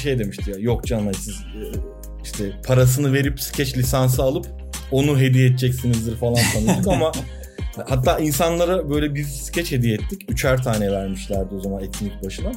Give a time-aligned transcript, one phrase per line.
[0.00, 0.56] şey demişti ya.
[0.58, 1.62] Yok canım siz e,
[2.24, 4.46] işte parasını verip skeç lisansı alıp
[4.90, 7.12] onu hediye edeceksinizdir falan sanıyorduk ama
[7.88, 10.22] hatta insanlara böyle bir skeç hediye ettik.
[10.28, 12.52] Üçer tane vermişlerdi o zaman etkinlik başına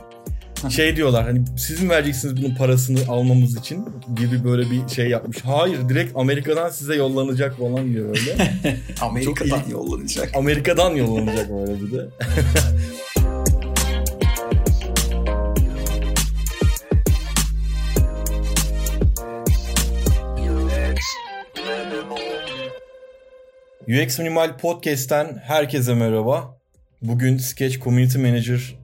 [0.69, 3.85] şey diyorlar hani siz mi vereceksiniz bunun parasını almamız için
[4.15, 5.37] gibi böyle bir şey yapmış.
[5.43, 8.51] Hayır direkt Amerika'dan size yollanacak falan diyor öyle.
[9.01, 10.29] Amerika'dan Çok yollanacak.
[10.35, 11.97] Amerika'dan yollanacak böyle bir de.
[23.87, 26.57] UX Minimal Podcast'ten herkese merhaba.
[27.01, 28.75] Bugün Sketch Community Manager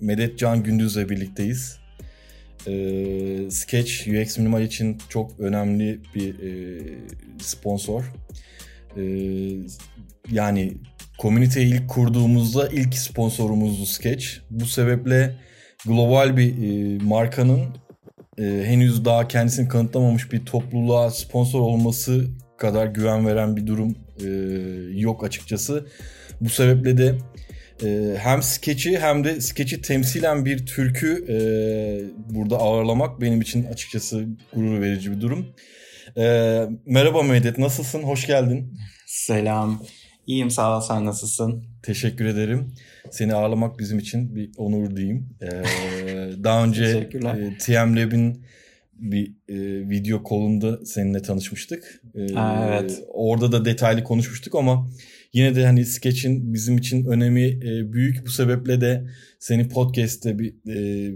[0.00, 1.78] Medet Can Gündüz'le birlikteyiz.
[2.66, 6.80] Ee, Sketch UX Minimal için çok önemli bir e,
[7.40, 8.04] sponsor.
[8.96, 9.02] Ee,
[10.30, 10.72] yani
[11.18, 14.26] komüniteyi ilk kurduğumuzda ilk sponsorumuzdu Sketch.
[14.50, 15.34] Bu sebeple
[15.86, 17.60] global bir e, markanın
[18.38, 24.28] e, henüz daha kendisini kanıtlamamış bir topluluğa sponsor olması kadar güven veren bir durum e,
[25.00, 25.86] yok açıkçası.
[26.40, 27.14] Bu sebeple de
[27.84, 31.38] e, hem skeçi hem de skeçi temsilen bir türkü e,
[32.34, 35.46] burada ağırlamak benim için açıkçası gurur verici bir durum.
[36.16, 36.22] E,
[36.86, 38.02] merhaba Medet nasılsın?
[38.02, 38.78] Hoş geldin.
[39.06, 39.82] Selam.
[40.28, 41.64] İyiyim sağ ol sen nasılsın?
[41.82, 42.74] Teşekkür ederim.
[43.10, 45.28] Seni ağırlamak bizim için bir onur diyeyim.
[45.42, 45.48] Ee,
[46.44, 48.44] daha önce e, TM Lab'in
[48.98, 52.02] bir e, video kolunda seninle tanışmıştık.
[52.14, 53.02] E, ha, evet.
[53.08, 54.88] Orada da detaylı konuşmuştuk ama
[55.32, 58.26] Yine de hani Sketch'in bizim için önemi e, büyük.
[58.26, 61.14] Bu sebeple de seni podcast'te bir e,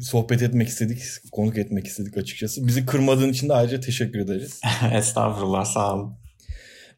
[0.00, 0.98] sohbet etmek istedik,
[1.32, 2.66] konuk etmek istedik açıkçası.
[2.66, 4.60] Bizi kırmadığın için de ayrıca teşekkür ederiz.
[4.92, 6.14] Estağfurullah sağ olun.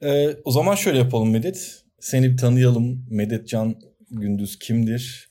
[0.02, 1.82] E, o zaman şöyle yapalım Medet.
[2.00, 3.06] Seni bir tanıyalım.
[3.10, 3.74] Medet Can
[4.10, 5.30] Gündüz kimdir?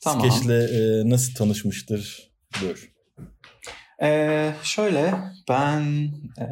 [0.00, 0.30] Tamam.
[0.30, 2.30] Sketch'le e, nasıl tanışmıştır?
[2.62, 2.91] Buyur.
[4.02, 5.14] Ee, şöyle
[5.48, 5.82] ben
[6.40, 6.46] e,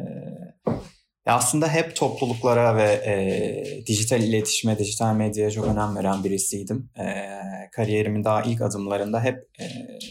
[1.25, 6.89] aslında hep topluluklara ve e, dijital iletişime, dijital medyaya çok önem veren birisiydim.
[6.99, 7.05] E,
[7.71, 9.65] kariyerimin daha ilk adımlarında hep e,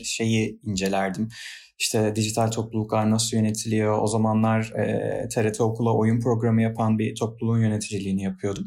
[0.04, 1.28] şeyi incelerdim.
[1.78, 4.02] İşte dijital topluluklar nasıl yönetiliyor?
[4.02, 8.66] O zamanlar e, TRT Okula oyun programı yapan bir topluluğun yöneticiliğini yapıyordum.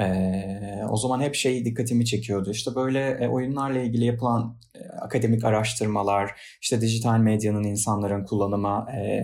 [0.00, 2.50] Ee, o zaman hep şey dikkatimi çekiyordu.
[2.50, 9.22] İşte böyle e, oyunlarla ilgili yapılan e, akademik araştırmalar, işte dijital medyanın insanların kullanıma, e,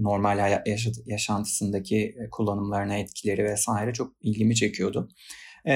[0.00, 0.66] normal hayat
[1.06, 5.08] yaşantısındaki kullanımlarına etkileri vesaire çok ilgimi çekiyordu.
[5.66, 5.72] E,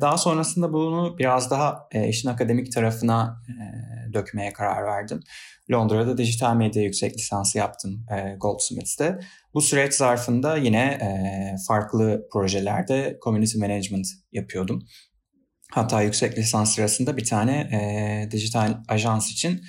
[0.00, 5.20] daha sonrasında bunu biraz daha e, işin akademik tarafına e, dökmeye karar verdim.
[5.70, 9.18] Londra'da dijital medya yüksek lisansı yaptım e, Goldsmiths'te.
[9.54, 11.08] Bu süreç zarfında yine e,
[11.68, 14.86] farklı projelerde community management yapıyordum.
[15.70, 19.60] Hatta yüksek lisans sırasında bir tane e, dijital ajans için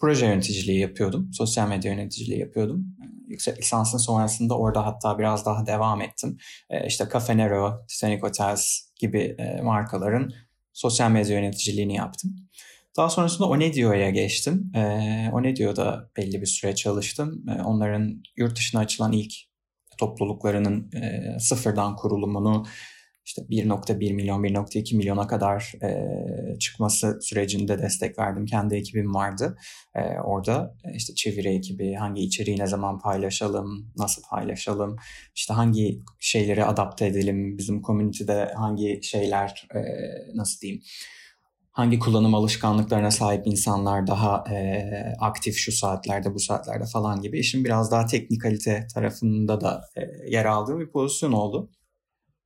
[0.00, 1.30] proje yöneticiliği yapıyordum.
[1.32, 2.84] Sosyal medya yöneticiliği yapıyordum.
[3.28, 6.36] Yüksek lisansın sonrasında orada hatta biraz daha devam ettim.
[6.70, 8.66] E, işte Cafe Nero, Titanic Hotels
[9.00, 10.32] gibi e, markaların
[10.72, 12.36] sosyal medya yöneticiliğini yaptım.
[12.96, 14.72] Daha sonrasında Onedio'ya geçtim.
[14.74, 14.80] E,
[15.32, 17.44] Onedio'da belli bir süre çalıştım.
[17.48, 19.32] E, onların yurt dışına açılan ilk
[19.98, 22.66] topluluklarının e, sıfırdan kurulumunu
[23.26, 28.46] işte 1.1 milyon, 1.2 milyona kadar e, çıkması sürecinde destek verdim.
[28.46, 29.56] Kendi ekibim vardı.
[29.94, 34.96] E, orada işte çeviri ekibi, hangi içeriği ne zaman paylaşalım, nasıl paylaşalım,
[35.34, 39.80] işte hangi şeyleri adapte edelim, bizim community'de hangi şeyler, e,
[40.34, 40.82] nasıl diyeyim,
[41.74, 44.84] hangi kullanım alışkanlıklarına sahip insanlar daha e,
[45.20, 50.44] aktif şu saatlerde bu saatlerde falan gibi işin biraz daha teknikalite tarafında da e, yer
[50.44, 51.70] aldığı bir pozisyon oldu.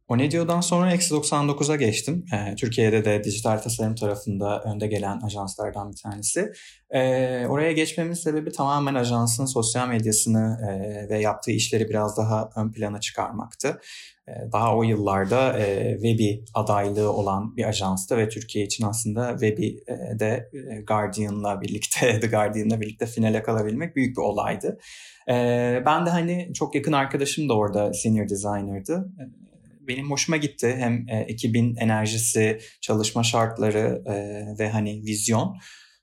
[0.09, 2.25] Onedio'dan sonra Eksi 99'a geçtim.
[2.33, 6.53] E, Türkiye'de de dijital tasarım tarafında önde gelen ajanslardan bir tanesi.
[6.91, 7.01] E,
[7.47, 13.01] oraya geçmemin sebebi tamamen ajansın sosyal medyasını e, ve yaptığı işleri biraz daha ön plana
[13.01, 13.81] çıkarmaktı.
[14.29, 19.81] E, daha o yıllarda e, Webi adaylığı olan bir ajanstı ve Türkiye için aslında Webi
[20.21, 24.79] e, e, Guardian'la birlikte, The Guardian'la birlikte finale kalabilmek büyük bir olaydı.
[25.29, 25.35] E,
[25.87, 29.09] ben de hani çok yakın arkadaşım da orada senior designer'dı.
[29.21, 29.23] E,
[29.89, 30.75] benim hoşuma gitti.
[30.79, 34.15] Hem e, ekibin enerjisi, çalışma şartları e,
[34.59, 35.57] ve hani vizyon.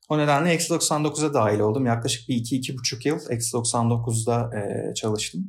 [0.09, 1.85] O nedenle Eksi 99'a dahil oldum.
[1.85, 5.41] Yaklaşık bir iki, iki buçuk yıl Eksi 99'da e, çalıştım.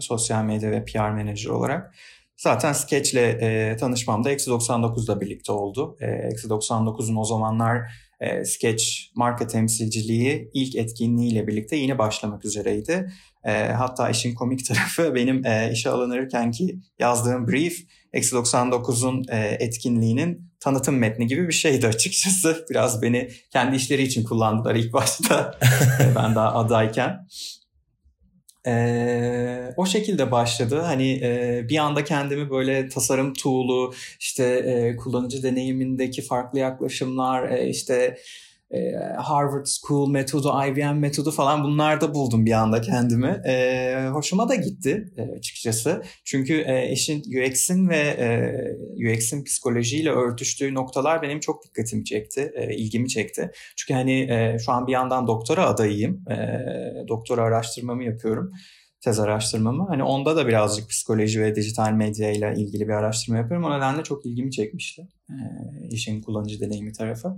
[0.00, 1.94] Sosyal medya ve PR manager olarak.
[2.36, 5.96] Zaten Sketch'le e, tanışmam da Eksi 99'da birlikte oldu.
[6.00, 7.78] E, Eksi 99'un o zamanlar
[8.20, 8.84] e, Sketch
[9.14, 13.12] marka temsilciliği ilk etkinliğiyle birlikte yine başlamak üzereydi.
[13.44, 17.78] E, hatta işin komik tarafı benim e, işe alınırken ki yazdığım brief
[18.12, 22.66] Eksi 99'un e, etkinliğinin tanıtım metni gibi bir şeydi açıkçası.
[22.70, 25.58] Biraz beni kendi işleri için kullandılar ilk başta
[26.16, 27.26] ben daha adayken.
[28.66, 30.80] Ee, o şekilde başladı.
[30.80, 37.68] Hani e, bir anda kendimi böyle tasarım tool'u, işte e, kullanıcı deneyimindeki farklı yaklaşımlar, e,
[37.68, 38.18] işte
[38.70, 43.40] e, Harvard School metodu, IBM metodu falan bunlarda buldum bir anda kendimi.
[43.46, 46.02] E, hoşuma da gitti e, açıkçası.
[46.24, 52.76] Çünkü e, işin UX'in ve e, UX'in psikolojiyle örtüştüğü noktalar benim çok dikkatimi çekti, e,
[52.76, 53.50] ilgimi çekti.
[53.76, 56.24] Çünkü hani e, şu an bir yandan doktora adayıyım.
[56.30, 56.36] E,
[57.08, 58.52] doktora araştırmamı yapıyorum
[59.00, 59.86] tez araştırmamı.
[59.88, 63.66] Hani onda da birazcık psikoloji ve dijital medya ile ilgili bir araştırma yapıyorum.
[63.66, 65.36] O nedenle çok ilgimi çekmişti e,
[65.90, 67.36] işin kullanıcı deneyimi tarafı.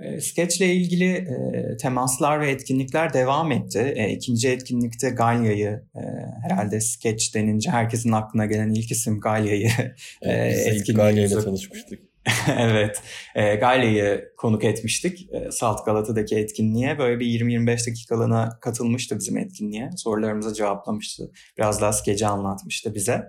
[0.00, 3.92] E, Sketch ile ilgili e, temaslar ve etkinlikler devam etti.
[3.96, 6.00] E, ikinci etkinlikte Galya'yı e,
[6.42, 9.70] herhalde Sketch denince herkesin aklına gelen ilk isim Galya'yı
[10.22, 12.08] evet, e, Galya ile tanışmıştık.
[12.58, 13.02] evet.
[13.34, 15.32] E, Galya'yı konuk etmiştik.
[15.32, 16.98] E, Salt Galata'daki etkinliğe.
[16.98, 19.90] Böyle bir 20-25 dakikalığına katılmıştı bizim etkinliğe.
[19.96, 21.30] Sorularımıza cevaplamıştı.
[21.58, 23.22] Biraz daha Sketch'i anlatmıştı bize.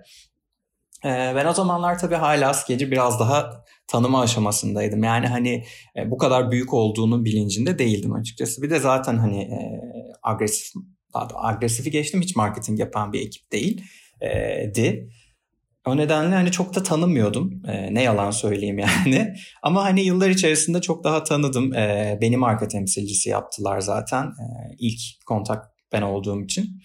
[1.04, 5.02] E, ben o zamanlar tabii hala Sketch'i biraz daha tanıma aşamasındaydım.
[5.02, 5.64] Yani hani
[5.96, 8.62] e, bu kadar büyük olduğunu bilincinde değildim açıkçası.
[8.62, 9.80] Bir de zaten hani e,
[10.22, 10.74] agresif,
[11.14, 13.84] daha da agresifi geçtim hiç marketing yapan bir ekip değil
[14.22, 15.08] e.
[15.86, 17.62] O nedenle hani çok da tanımıyordum.
[17.90, 19.34] Ne yalan söyleyeyim yani.
[19.62, 21.74] Ama hani yıllar içerisinde çok daha tanıdım.
[21.74, 24.24] E, beni marka temsilcisi yaptılar zaten.
[24.24, 24.44] E,
[24.78, 26.82] ilk kontak ben olduğum için.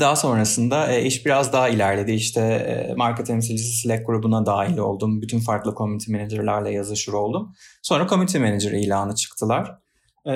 [0.00, 2.12] Daha sonrasında e, iş biraz daha ilerledi.
[2.12, 5.22] İşte e, marka temsilcisi Slack grubuna dahil oldum.
[5.22, 7.52] Bütün farklı community manager'larla yazışır oldum.
[7.82, 9.78] Sonra community manager ilanı çıktılar.
[10.26, 10.32] E,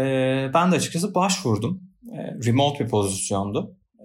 [0.54, 1.82] ben de açıkçası başvurdum.
[2.12, 3.76] E, remote bir pozisyondu.
[3.98, 4.04] E,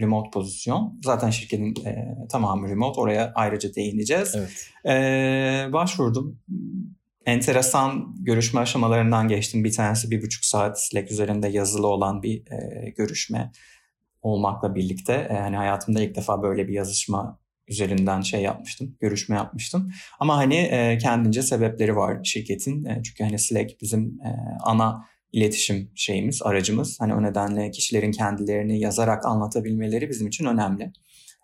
[0.00, 1.00] remote pozisyon.
[1.04, 3.00] Zaten şirketin e, tamamı remote.
[3.00, 4.34] Oraya ayrıca değineceğiz.
[4.36, 4.70] Evet.
[4.86, 6.38] E, başvurdum.
[7.26, 9.64] Enteresan görüşme aşamalarından geçtim.
[9.64, 13.52] Bir tanesi bir buçuk saat Slack üzerinde yazılı olan bir e, görüşme
[14.22, 17.38] olmakla birlikte e, hani hayatımda ilk defa böyle bir yazışma
[17.68, 19.90] üzerinden şey yapmıştım, görüşme yapmıştım.
[20.20, 22.84] Ama hani e, kendince sebepleri var şirketin.
[22.84, 24.30] E, çünkü hani Slack bizim e,
[24.62, 27.00] ana iletişim şeyimiz, aracımız.
[27.00, 30.92] Hani o nedenle kişilerin kendilerini yazarak anlatabilmeleri bizim için önemli.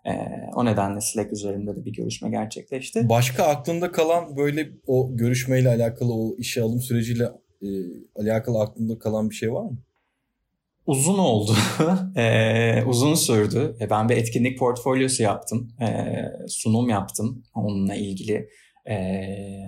[0.05, 0.11] E,
[0.55, 3.09] o nedenle Slack üzerinde de bir görüşme gerçekleşti.
[3.09, 7.23] Başka aklında kalan böyle o görüşmeyle alakalı o işe alım süreciyle
[7.61, 7.67] e,
[8.15, 9.77] alakalı aklında kalan bir şey var mı?
[10.85, 11.55] Uzun oldu.
[12.15, 13.77] e, uzun sürdü.
[13.79, 15.71] E, ben bir etkinlik portfolyosu yaptım.
[15.81, 15.87] E,
[16.47, 18.49] sunum yaptım onunla ilgili.
[18.89, 18.95] E,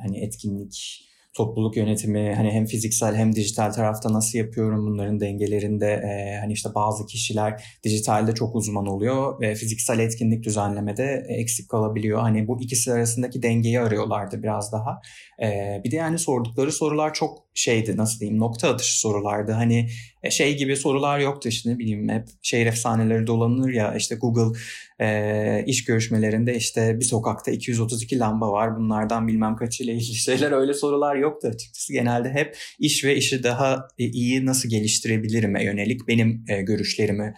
[0.01, 1.03] hani etkinlik
[1.37, 6.69] topluluk yönetimi hani hem fiziksel hem dijital tarafta nasıl yapıyorum bunların dengelerinde e, hani işte
[6.75, 12.21] bazı kişiler dijitalde çok uzman oluyor ve fiziksel etkinlik düzenlemede eksik kalabiliyor.
[12.21, 15.01] Hani bu ikisi arasındaki dengeyi arıyorlardı biraz daha.
[15.41, 19.51] E, bir de yani sordukları sorular çok şeydi nasıl diyeyim nokta atışı sorulardı.
[19.51, 19.87] Hani
[20.23, 24.59] e, şey gibi sorular yoktu işte ne bileyim hep şehir efsaneleri dolanır ya işte Google
[25.01, 30.73] e, iş görüşmelerinde işte bir sokakta 232 lamba var bunlardan bilmem kaçıyla ilgili şeyler öyle
[30.73, 31.93] sorular yoktu açıkçası.
[31.93, 37.33] Genelde hep iş ve işi daha iyi nasıl geliştirebilirime yönelik benim e, görüşlerimi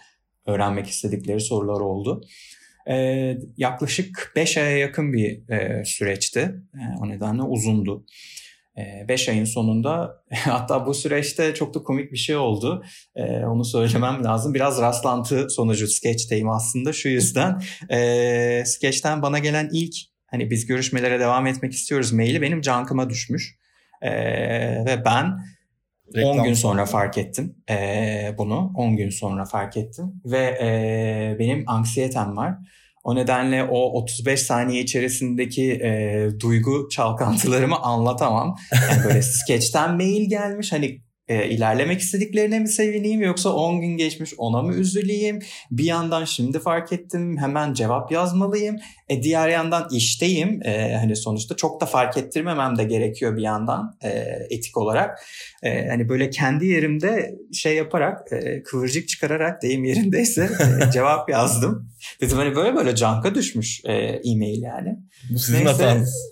[0.46, 2.22] öğrenmek istedikleri sorular oldu.
[2.88, 6.40] Ee, yaklaşık 5 aya yakın bir e, süreçti.
[6.74, 8.06] E, o nedenle uzundu.
[8.76, 12.84] 5 ayın sonunda hatta bu süreçte çok da komik bir şey oldu.
[13.16, 14.54] Ee, onu söylemem lazım.
[14.54, 17.62] Biraz rastlantı sonucu Sketch'teyim aslında şu yüzden.
[17.90, 19.94] Ee, Sketch'ten bana gelen ilk
[20.26, 23.56] hani biz görüşmelere devam etmek istiyoruz maili benim cankıma düşmüş.
[24.02, 24.10] Ee,
[24.84, 25.38] ve ben
[26.16, 27.56] Reklam 10 gün sonra fark ettim
[28.38, 28.72] bunu.
[28.76, 30.22] 10 gün sonra fark ettim.
[30.24, 30.56] Ve
[31.38, 32.54] benim anksiyetem var.
[33.04, 38.56] O nedenle o 35 saniye içerisindeki e, duygu çalkantılarımı anlatamam.
[38.72, 41.00] Yani böyle skeçten mail gelmiş hani
[41.30, 45.38] e, ilerlemek istediklerine mi sevineyim yoksa 10 gün geçmiş ona mı üzüleyim?
[45.70, 48.76] Bir yandan şimdi fark ettim hemen cevap yazmalıyım.
[49.08, 50.60] E, diğer yandan işteyim.
[50.66, 54.08] E, hani sonuçta çok da fark ettirmemem de gerekiyor bir yandan e,
[54.50, 55.18] etik olarak.
[55.62, 60.50] E, hani böyle kendi yerimde şey yaparak e, kıvırcık çıkararak deyim yerindeyse
[60.88, 61.90] e, cevap yazdım.
[62.20, 63.92] Dedim hani böyle böyle canka düşmüş e,
[64.24, 64.98] e-mail yani.
[65.30, 66.29] Bu sizin hatanız.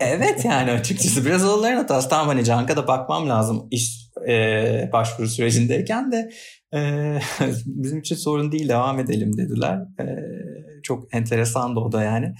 [0.00, 2.08] Evet yani açıkçası biraz onların hatası.
[2.08, 6.30] Tamam hani canka da bakmam lazım iş e, başvuru sürecindeyken de
[6.74, 6.80] e,
[7.66, 9.78] bizim için sorun değil devam edelim dediler.
[10.00, 10.04] E,
[10.82, 12.34] Çok enteresan da o da yani.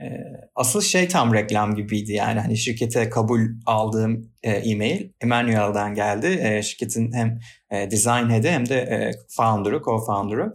[0.00, 0.06] E,
[0.54, 6.40] asıl şey tam reklam gibiydi yani hani şirkete kabul aldığım e, e-mail Emmanuel'den geldi.
[6.42, 7.38] E, şirketin hem
[7.70, 10.52] e, design head'i hem de e, founder'ı, co-founder'ı.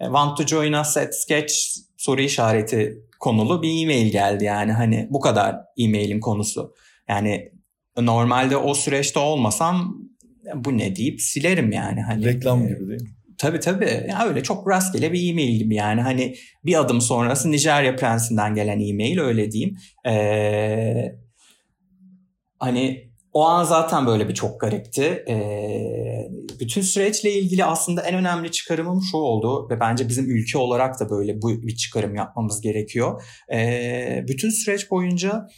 [0.00, 1.54] E, want to join us at Sketch
[1.96, 6.74] soru işareti konulu bir e-mail geldi yani hani bu kadar e-mailin konusu.
[7.08, 7.52] Yani
[7.98, 9.96] normalde o süreçte olmasam
[10.54, 12.00] bu ne deyip silerim yani.
[12.02, 13.08] Hani, Reklam gibi değil mi?
[13.38, 14.06] Tabii tabii.
[14.08, 16.00] Ya öyle çok rastgele bir e-mail gibi yani.
[16.00, 16.34] Hani
[16.64, 19.76] bir adım sonrası Nijerya Prensi'nden gelen e-mail öyle diyeyim.
[20.06, 21.18] Ee,
[22.58, 25.24] hani o an zaten böyle bir çok garipti.
[25.28, 26.28] Ee,
[26.60, 31.10] bütün süreçle ilgili aslında en önemli çıkarımım şu oldu ve bence bizim ülke olarak da
[31.10, 33.22] böyle bu bir çıkarım yapmamız gerekiyor.
[33.52, 35.48] Ee, bütün süreç boyunca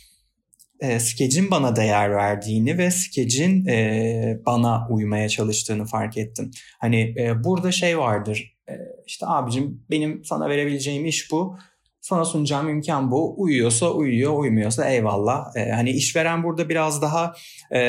[0.80, 6.50] e, skecin bana değer verdiğini ve skecin e, bana uymaya çalıştığını fark ettim.
[6.80, 8.74] Hani e, burada şey vardır e,
[9.06, 11.56] işte abicim benim sana verebileceğim iş bu.
[12.02, 13.34] Sana sunacağım imkan bu.
[13.42, 15.56] Uyuyorsa uyuyor, uymuyorsa eyvallah.
[15.56, 17.34] E, hani işveren burada biraz daha
[17.74, 17.80] e,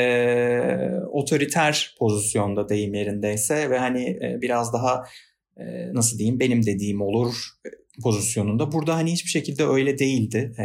[1.10, 5.04] otoriter pozisyonda deyim yerindeyse ve hani e, biraz daha
[5.56, 7.34] e, nasıl diyeyim benim dediğim olur
[8.02, 8.72] pozisyonunda.
[8.72, 10.52] Burada hani hiçbir şekilde öyle değildi.
[10.58, 10.64] E,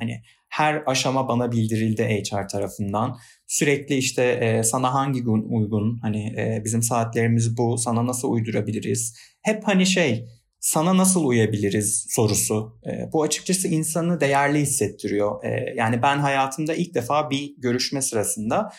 [0.00, 3.18] hani her aşama bana bildirildi HR tarafından.
[3.46, 9.16] Sürekli işte e, sana hangi gün uygun, hani e, bizim saatlerimiz bu, sana nasıl uydurabiliriz?
[9.42, 10.28] Hep hani şey,
[10.60, 12.80] sana nasıl uyabiliriz sorusu.
[12.86, 15.44] E, bu açıkçası insanı değerli hissettiriyor.
[15.44, 18.72] E, yani ben hayatımda ilk defa bir görüşme sırasında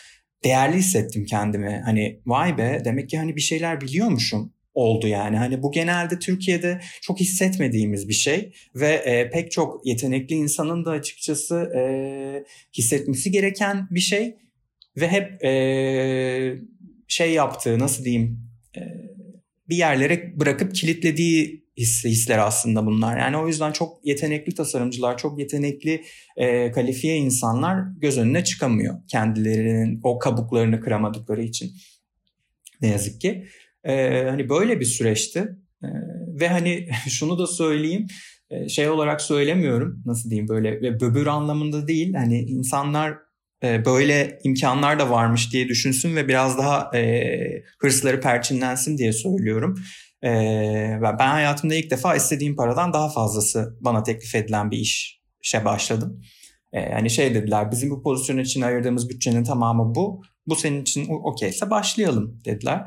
[0.44, 1.82] değerli hissettim kendimi.
[1.84, 5.36] Hani vay be demek ki hani bir şeyler biliyormuşum oldu yani.
[5.36, 10.90] Hani bu genelde Türkiye'de çok hissetmediğimiz bir şey ve e, pek çok yetenekli insanın da
[10.90, 11.82] açıkçası e,
[12.78, 14.36] hissetmesi gereken bir şey
[14.96, 15.52] ve hep e,
[17.08, 18.40] şey yaptığı nasıl diyeyim
[18.76, 18.80] e,
[19.68, 23.18] bir yerlere bırakıp kilitlediği his, hisler aslında bunlar.
[23.18, 26.04] Yani o yüzden çok yetenekli tasarımcılar, çok yetenekli
[26.36, 31.72] e, kalifiye insanlar göz önüne çıkamıyor kendilerinin o kabuklarını kıramadıkları için.
[32.80, 33.46] Ne yazık ki.
[33.84, 35.48] E, hani böyle bir süreçti.
[35.82, 35.88] E,
[36.40, 38.06] ve hani şunu da söyleyeyim
[38.50, 43.14] e, şey olarak söylemiyorum nasıl diyeyim böyle ve böbür anlamında değil hani insanlar
[43.62, 49.78] e, böyle imkanlar da varmış diye düşünsün ve biraz daha e, hırsları perçinlensin diye söylüyorum.
[50.24, 56.20] E, ben hayatımda ilk defa istediğim paradan daha fazlası bana teklif edilen bir işe başladım.
[56.72, 60.22] E, hani şey dediler bizim bu pozisyon için ayırdığımız bütçenin tamamı bu.
[60.46, 62.84] Bu senin için okeyse başlayalım dediler.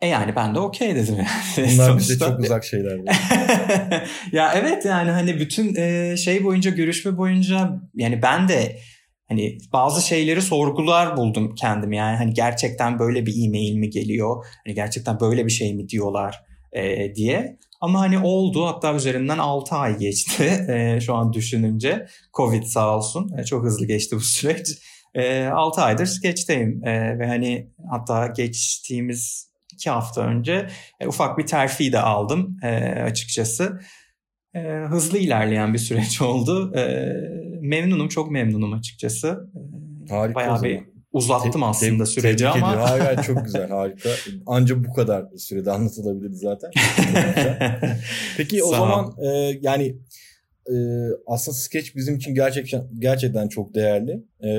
[0.00, 1.70] E yani ben de okey dedim yani.
[1.72, 2.98] Bunlar bize çok uzak şeyler.
[4.32, 5.74] ya evet yani hani bütün
[6.16, 8.78] şey boyunca görüşme boyunca yani ben de
[9.28, 14.46] hani bazı şeyleri sorgular buldum kendim yani hani gerçekten böyle bir e-mail mi geliyor?
[14.66, 17.58] Hani gerçekten böyle bir şey mi diyorlar e, diye.
[17.80, 22.06] Ama hani oldu hatta üzerinden 6 ay geçti e, şu an düşününce.
[22.34, 24.68] Covid sağ olsun e, çok hızlı geçti bu süreç.
[25.14, 30.68] E, 6 aydır sketchteyim e, ve hani hatta geçtiğimiz iki hafta önce
[31.00, 32.68] e, ufak bir terfi de aldım e,
[33.02, 33.80] açıkçası.
[34.54, 36.76] E, hızlı ilerleyen bir süreç oldu.
[36.76, 37.12] E,
[37.60, 39.50] memnunum, çok memnunum açıkçası.
[40.10, 42.90] E, Harika Bayağı bir uzattım te- aslında te- süreci ama.
[42.90, 44.10] Hayır, hayır çok güzel harika.
[44.46, 46.70] Anca bu kadar sürede anlatılabilirdi zaten.
[48.36, 49.96] Peki o zaman e, yani
[50.70, 50.74] e,
[51.26, 54.24] aslında sketch bizim için gerçekten gerçekten çok değerli.
[54.40, 54.50] E,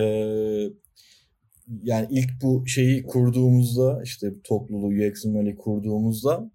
[1.84, 6.52] yani ilk bu şeyi kurduğumuzda işte topluluğu UX Mali kurduğumuzda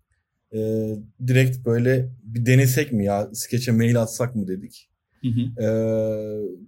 [0.53, 0.91] e,
[1.27, 4.91] direkt böyle bir denesek mi ya skeçe mail atsak mı dedik.
[5.23, 5.63] Hı hı.
[5.63, 5.67] E,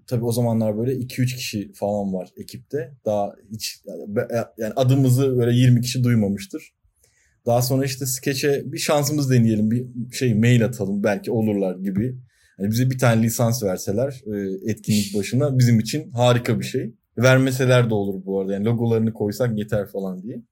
[0.07, 2.93] tabii o zamanlar böyle 2-3 kişi falan var ekipte.
[3.05, 3.83] Daha hiç
[4.59, 6.73] yani adımızı böyle 20 kişi duymamıştır.
[7.47, 12.17] Daha sonra işte skeçe bir şansımız deneyelim bir şey mail atalım belki olurlar gibi.
[12.59, 16.95] Yani bize bir tane lisans verseler e, etkinlik başına bizim için harika bir şey.
[17.19, 18.53] Vermeseler de olur bu arada.
[18.53, 20.43] Yani logolarını koysak yeter falan diye.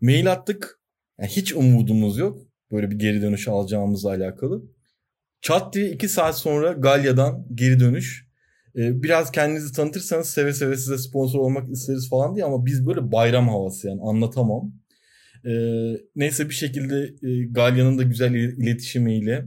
[0.00, 0.80] Mail attık.
[1.20, 2.42] Yani hiç umudumuz yok.
[2.72, 4.62] Böyle bir geri dönüş alacağımızla alakalı.
[5.42, 8.26] Çat diye iki saat sonra Galya'dan geri dönüş.
[8.76, 13.12] Ee, biraz kendinizi tanıtırsanız seve seve size sponsor olmak isteriz falan diye ama biz böyle
[13.12, 14.72] bayram havası yani anlatamam.
[15.46, 15.50] Ee,
[16.16, 19.46] neyse bir şekilde e, Galya'nın da güzel iletişimiyle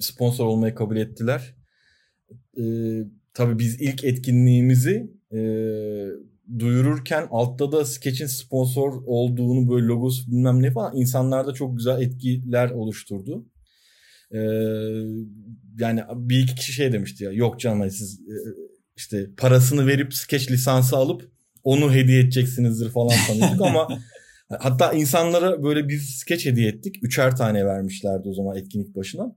[0.00, 1.54] sponsor olmayı kabul ettiler.
[2.58, 2.62] Ee,
[3.34, 5.38] tabii biz ilk etkinliğimizi e,
[6.58, 12.70] duyururken altta da Sketch'in sponsor olduğunu böyle logosu bilmem ne falan insanlarda çok güzel etkiler
[12.70, 13.46] oluşturdu.
[14.34, 14.38] Ee,
[15.78, 18.34] yani bir iki kişi şey demişti ya yok canım hani siz e,
[18.96, 21.30] işte parasını verip Sketch lisansı alıp
[21.64, 23.88] onu hediye edeceksinizdir falan sanıyorduk ama
[24.58, 26.96] hatta insanlara böyle biz Sketch hediye ettik.
[27.02, 29.36] Üçer tane vermişlerdi o zaman etkinlik başına.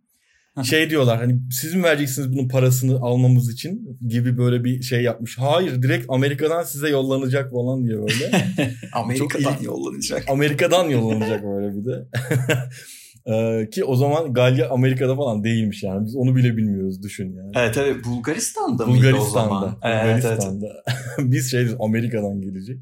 [0.63, 5.37] şey diyorlar hani siz mi vereceksiniz bunun parasını almamız için gibi böyle bir şey yapmış.
[5.37, 8.31] Hayır direkt Amerika'dan size yollanacak falan diye böyle.
[8.93, 10.29] Amerika'dan yollanacak.
[10.29, 12.07] Amerika'dan yollanacak böyle bir de.
[13.25, 16.05] Ee, ki o zaman Galya Amerika'da falan değilmiş yani.
[16.05, 17.51] Biz onu bile bilmiyoruz düşün yani.
[17.55, 19.77] Evet evet Bulgaristan'da mıydı o zaman?
[19.83, 20.83] Bulgaristan'da.
[20.85, 21.31] Evet, evet.
[21.31, 22.77] biz şey Amerika'dan gelecek.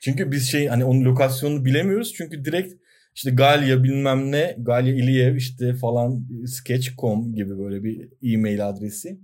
[0.00, 2.14] Çünkü biz şey hani onun lokasyonunu bilemiyoruz.
[2.16, 2.74] Çünkü direkt
[3.14, 9.20] işte Galya bilmem ne, Galya İliyev işte falan sketch.com gibi böyle bir e-mail adresi.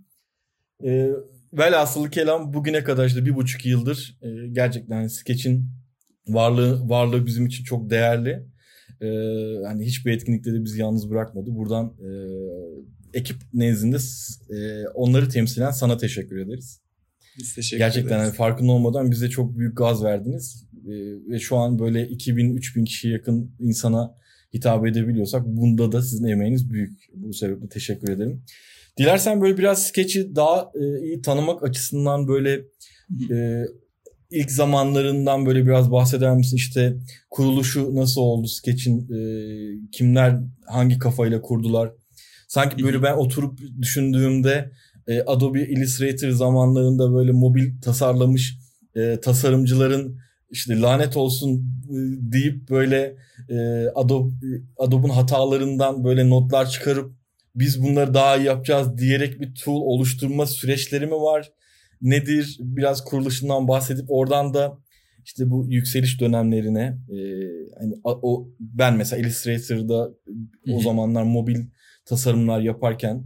[0.84, 1.10] E,
[1.52, 5.66] velhasılı kelam bugüne kadar işte bir buçuk yıldır e, gerçekten sketch'in
[6.26, 8.46] varlığı varlığı bizim için çok değerli.
[9.00, 9.06] E,
[9.64, 11.54] hani hiçbir etkinlikte de bizi yalnız bırakmadı.
[11.54, 12.10] Buradan e,
[13.14, 13.96] ekip nezdinde
[14.50, 16.80] e, onları temsilen sana teşekkür ederiz.
[17.38, 18.22] Biz teşekkür Gerçekten ederiz.
[18.26, 20.66] hani farkında olmadan bize çok büyük gaz verdiniz.
[20.86, 20.92] E,
[21.30, 24.14] ve şu an böyle 2000-3000 kişiye yakın insana
[24.54, 27.10] hitap edebiliyorsak bunda da sizin emeğiniz büyük.
[27.14, 28.42] Bu sebeple teşekkür ederim.
[28.98, 32.64] Dilersen böyle biraz sketch'i daha e, iyi tanımak açısından böyle
[33.30, 33.64] e,
[34.30, 36.56] ilk zamanlarından böyle biraz bahseder misin?
[36.56, 36.96] İşte
[37.30, 39.00] kuruluşu nasıl oldu sketch'in?
[39.00, 39.20] E,
[39.92, 41.92] kimler hangi kafayla kurdular?
[42.48, 44.70] Sanki böyle ben oturup düşündüğümde
[45.06, 48.58] e, Adobe Illustrator zamanlarında böyle mobil tasarlamış
[48.96, 50.18] e, tasarımcıların
[50.50, 51.50] işte lanet olsun
[51.84, 51.96] e,
[52.32, 53.16] deyip böyle
[53.48, 54.32] e, Adobe
[54.78, 57.12] Adobe'un hatalarından böyle notlar çıkarıp
[57.54, 61.52] biz bunları daha iyi yapacağız diyerek bir tool oluşturma süreçleri mi var?
[62.02, 62.56] Nedir?
[62.60, 64.78] Biraz kuruluşundan bahsedip oradan da
[65.24, 67.18] işte bu yükseliş dönemlerine e,
[67.78, 70.10] hani o ben mesela Illustrator'da
[70.72, 71.64] o zamanlar mobil
[72.04, 73.24] tasarımlar yaparken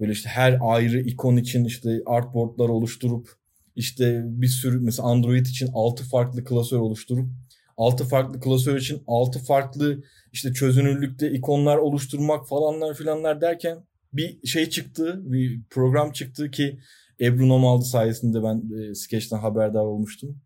[0.00, 3.28] böyle işte her ayrı ikon için işte artboardlar oluşturup
[3.76, 7.28] işte bir sürü mesela Android için 6 farklı klasör oluşturup
[7.76, 13.78] 6 farklı klasör için 6 farklı işte çözünürlükte ikonlar oluşturmak falanlar filanlar derken
[14.12, 16.78] bir şey çıktı, bir program çıktı ki
[17.20, 20.40] Ebru Nomaldı sayesinde ben e, Sketch'ten haberdar olmuştum.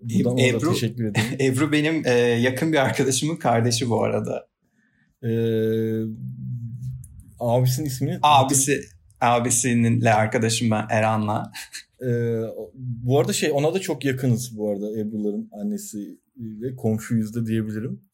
[0.00, 1.26] Buradan Ebru, ona da teşekkür ederim.
[1.40, 4.52] Ebru benim e, yakın bir arkadaşımın kardeşi bu arada.
[5.24, 6.02] Ee,
[7.40, 8.18] abisinin ismini?
[8.22, 8.80] Abisi,
[9.20, 11.52] abisininle arkadaşım ben Eran'la.
[12.02, 12.40] Ee,
[12.74, 18.00] bu arada şey ona da çok yakınız bu arada Ebru'ların annesi ve komşuyuz da diyebilirim.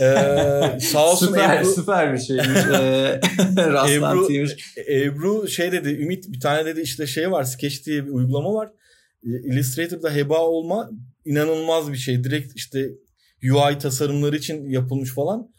[0.00, 2.46] Ee, sağ olsun süper, Ebru, süper bir şeymiş.
[2.72, 3.20] Ee,
[3.56, 4.76] rastlantıymış.
[4.76, 8.54] Ebru, Ebru şey dedi Ümit bir tane dedi işte şey var Sketch diye bir uygulama
[8.54, 8.72] var.
[9.22, 10.90] Illustrator'da heba olma
[11.24, 12.24] inanılmaz bir şey.
[12.24, 12.90] Direkt işte
[13.44, 15.50] UI tasarımları için yapılmış falan.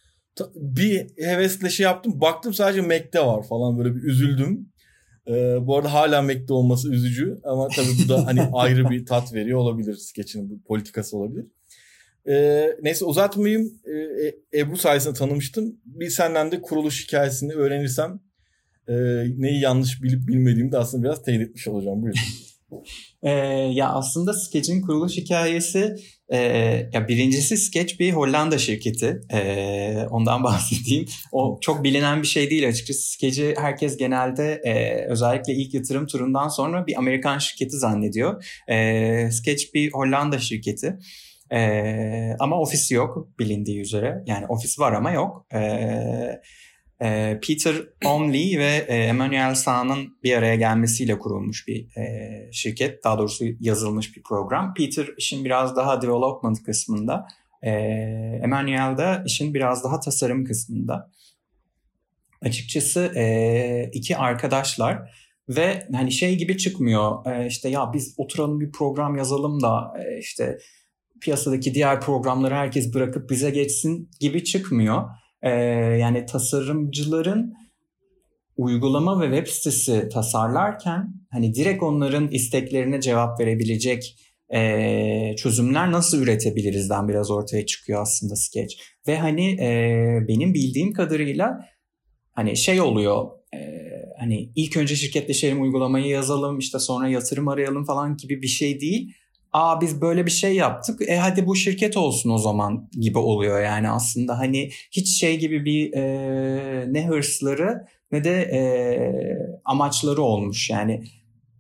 [0.56, 2.22] Bir hevesle şey yaptım.
[2.22, 4.70] Baktım sadece Mac'te var falan böyle bir üzüldüm.
[5.28, 9.34] Ee, bu arada hala Mac'te olması üzücü ama tabii bu da hani ayrı bir tat
[9.34, 9.96] veriyor olabilir.
[9.96, 11.46] Sketch'in bu politikası olabilir.
[12.29, 13.73] Ee, neyse uzatmayayım.
[14.53, 15.75] Ee, Ebru sayesinde tanımıştım.
[15.85, 18.19] Bir senden de kuruluş hikayesini öğrenirsem
[18.87, 18.93] e,
[19.37, 22.01] neyi yanlış bilip bilmediğimi de aslında biraz teyit etmiş olacağım.
[22.01, 22.19] Buyurun.
[23.23, 23.29] Ee,
[23.73, 25.95] ya aslında Sketch'in kuruluş hikayesi
[26.29, 26.37] e,
[26.93, 29.21] ya birincisi Sketch bir Hollanda şirketi.
[29.33, 31.05] E, ondan bahsedeyim.
[31.31, 33.11] O çok bilinen bir şey değil açıkçası.
[33.11, 38.45] Sketch'i herkes genelde e, özellikle ilk yatırım turundan sonra bir Amerikan şirketi zannediyor.
[38.67, 40.99] E, Sketch bir Hollanda şirketi.
[41.51, 44.23] E, ama ofisi yok bilindiği üzere.
[44.25, 45.45] Yani ofis var ama yok.
[45.51, 46.43] Evet
[47.47, 51.88] Peter Omley ve Emmanuel Sa'nın bir araya gelmesiyle kurulmuş bir
[52.51, 53.03] şirket.
[53.03, 54.73] Daha doğrusu yazılmış bir program.
[54.73, 57.27] Peter işin biraz daha development kısmında.
[57.62, 61.12] Emmanuel de işin biraz daha tasarım kısmında.
[62.41, 63.12] Açıkçası
[63.93, 65.17] iki arkadaşlar
[65.49, 67.45] ve hani şey gibi çıkmıyor.
[67.45, 70.57] İşte ya biz oturalım bir program yazalım da işte
[71.21, 75.03] piyasadaki diğer programları herkes bırakıp bize geçsin gibi çıkmıyor
[75.41, 75.49] ee,
[75.99, 77.53] yani tasarımcıların
[78.58, 84.15] uygulama ve web sitesi tasarlarken hani direkt onların isteklerine cevap verebilecek
[84.53, 88.75] e, çözümler nasıl üretebilirizden biraz ortaya çıkıyor aslında Sketch.
[89.08, 89.69] Ve hani e,
[90.27, 91.60] benim bildiğim kadarıyla
[92.32, 93.60] hani şey oluyor e,
[94.19, 99.13] hani ilk önce şirketleşelim uygulamayı yazalım işte sonra yatırım arayalım falan gibi bir şey değil
[99.53, 103.63] aa biz böyle bir şey yaptık e hadi bu şirket olsun o zaman gibi oluyor
[103.63, 108.60] yani aslında hani hiç şey gibi bir e, ne hırsları ne de e,
[109.65, 111.03] amaçları olmuş yani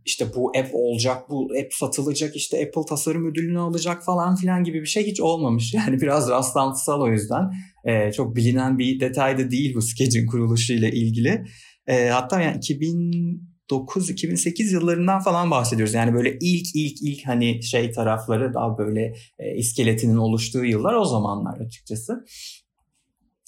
[0.07, 4.81] işte bu app olacak, bu app satılacak, işte Apple tasarım ödülünü alacak falan filan gibi
[4.81, 5.73] bir şey hiç olmamış.
[5.77, 7.51] Yani biraz rastlantısal o yüzden.
[7.85, 11.45] Ee, çok bilinen bir detay da değil bu Sketch'in kuruluşu ile ilgili.
[11.87, 15.93] Ee, hatta yani 2000 2009-2008 yıllarından falan bahsediyoruz.
[15.93, 21.05] Yani böyle ilk ilk ilk hani şey tarafları daha böyle e, iskeletinin oluştuğu yıllar o
[21.05, 22.25] zamanlar açıkçası.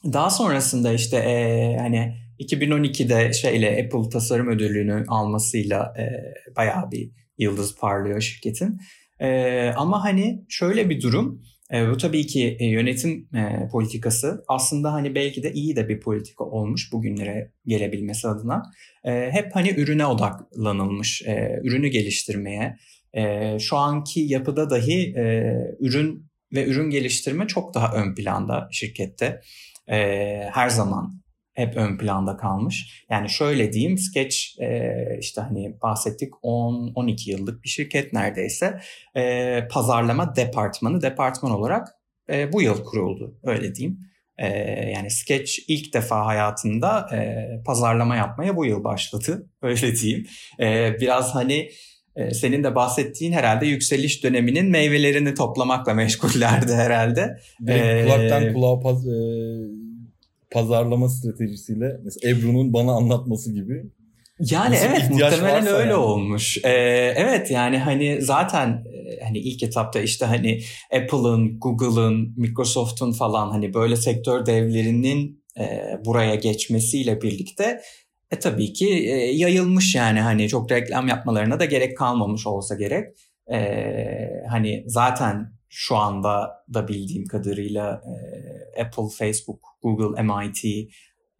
[0.03, 6.05] Daha sonrasında işte e, hani 2012'de şeyle Apple tasarım ödülünü almasıyla e,
[6.55, 8.79] bayağı bir yıldız parlıyor şirketin.
[9.19, 11.41] E, ama hani şöyle bir durum.
[11.73, 15.99] E, bu tabii ki e, yönetim e, politikası aslında hani belki de iyi de bir
[15.99, 18.63] politika olmuş bugünlere gelebilmesi adına.
[19.03, 22.77] E, hep hani ürüne odaklanılmış, e, ürünü geliştirmeye.
[23.13, 29.41] E, şu anki yapıda dahi e, ürün ve ürün geliştirme çok daha ön planda şirkette.
[29.91, 29.97] E,
[30.53, 31.21] her zaman
[31.53, 33.05] hep ön planda kalmış.
[33.09, 38.79] Yani şöyle diyeyim Sketch e, işte hani bahsettik 10-12 yıllık bir şirket neredeyse.
[39.15, 41.87] E, pazarlama departmanı departman olarak
[42.29, 43.99] e, bu yıl kuruldu öyle diyeyim.
[44.37, 44.47] E,
[44.89, 50.27] yani Sketch ilk defa hayatında e, pazarlama yapmaya bu yıl başladı öyle diyeyim.
[50.59, 51.69] E, biraz hani
[52.15, 57.37] e, senin de bahsettiğin herhalde yükseliş döneminin meyvelerini toplamakla meşgullerdi herhalde.
[57.67, 59.11] Direkt ee, kulaktan kulağa paz, e,
[60.51, 63.83] pazarlama stratejisiyle mesela Ebru'nun bana anlatması gibi.
[64.39, 65.93] Yani Nasıl evet muhtemelen öyle yani.
[65.93, 66.57] olmuş.
[66.63, 66.69] Ee,
[67.15, 70.61] evet yani hani zaten e, hani ilk etapta işte hani
[70.93, 77.81] Apple'ın, Google'ın, Microsoft'un falan hani böyle sektör devlerinin e, buraya geçmesiyle birlikte
[78.31, 83.05] e tabii ki e, yayılmış yani hani çok reklam yapmalarına da gerek kalmamış olsa gerek.
[83.51, 83.59] E,
[84.49, 88.13] hani zaten şu anda da bildiğim kadarıyla e,
[88.81, 90.89] Apple, Facebook, Google, MIT,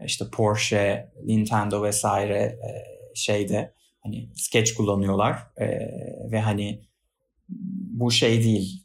[0.06, 2.70] işte Porsche, Nintendo vesaire e,
[3.16, 5.68] şeyde hani Sketch kullanıyorlar e,
[6.32, 6.82] ve hani
[7.90, 8.84] bu şey değil.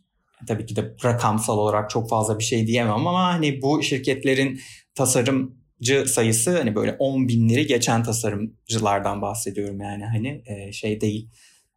[0.49, 4.61] Tabii ki de rakamsal olarak çok fazla bir şey diyemem ama hani bu şirketlerin
[4.95, 11.31] tasarımcı sayısı hani böyle 10 binleri geçen tasarımcılardan bahsediyorum yani hani e, şey değil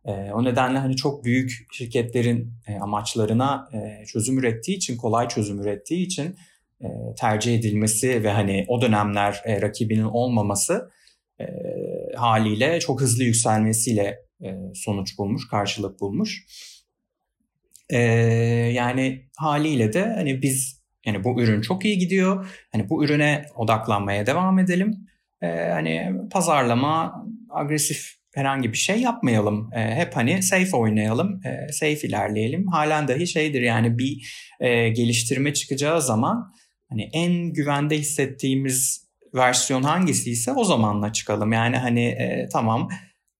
[0.07, 5.61] e, o nedenle hani çok büyük şirketlerin e, amaçlarına e, çözüm ürettiği için, kolay çözüm
[5.61, 6.35] ürettiği için
[7.19, 10.91] tercih edilmesi ve hani o dönemler e, rakibinin olmaması
[11.39, 11.45] e,
[12.15, 16.45] haliyle çok hızlı yükselmesiyle e, sonuç bulmuş, karşılık bulmuş.
[17.89, 17.99] E,
[18.73, 22.49] yani haliyle de hani biz yani bu ürün çok iyi gidiyor.
[22.71, 25.07] Hani bu ürüne odaklanmaya devam edelim.
[25.41, 29.69] E, hani pazarlama agresif herhangi bir şey yapmayalım.
[29.73, 32.67] E, hep hani safe oynayalım, e, safe ilerleyelim.
[32.67, 34.27] Halen dahi şeydir yani bir
[34.59, 36.53] e, geliştirme çıkacağı zaman
[36.89, 41.51] hani en güvende hissettiğimiz versiyon hangisi ise o zamanla çıkalım.
[41.51, 42.89] Yani hani e, tamam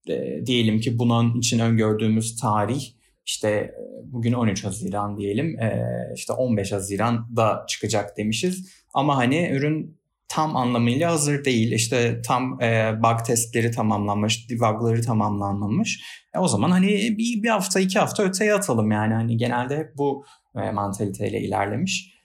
[0.09, 2.81] e, diyelim ki bunun için öngördüğümüz tarih
[3.25, 8.69] işte e, bugün 13 Haziran diyelim e, işte 15 Haziran'da çıkacak demişiz.
[8.93, 9.97] Ama hani ürün
[10.29, 11.71] tam anlamıyla hazır değil.
[11.71, 16.01] İşte tam e, bug testleri tamamlanmış, debugları tamamlanmamış.
[16.35, 19.13] E, o zaman hani bir, bir hafta iki hafta öteye atalım yani.
[19.13, 22.16] Hani genelde hep bu e, mantaliteyle ilerlemiş.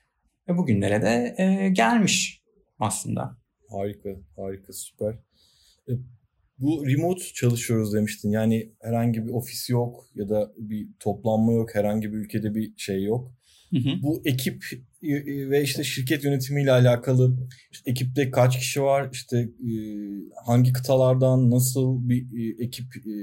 [0.48, 2.42] Ve bugünlere de e, gelmiş
[2.78, 3.36] aslında.
[3.70, 5.14] Harika, harika, süper.
[5.88, 5.92] E,
[6.58, 8.30] bu remote çalışıyoruz demiştin.
[8.30, 13.04] Yani herhangi bir ofis yok ya da bir toplanma yok, herhangi bir ülkede bir şey
[13.04, 13.32] yok.
[13.70, 14.02] Hı hı.
[14.02, 14.64] Bu ekip
[15.50, 17.36] ve işte şirket yönetimiyle alakalı
[17.70, 19.72] işte ekipte kaç kişi var işte e,
[20.46, 23.14] hangi kıtalardan nasıl bir e, ekip e,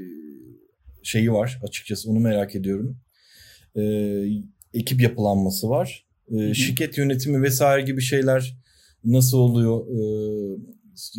[1.03, 3.01] şeyi var açıkçası onu merak ediyorum.
[4.73, 6.09] Ekip yapılanması var.
[6.29, 6.55] Hı.
[6.55, 8.57] Şirket yönetimi vesaire gibi şeyler
[9.03, 9.85] nasıl oluyor?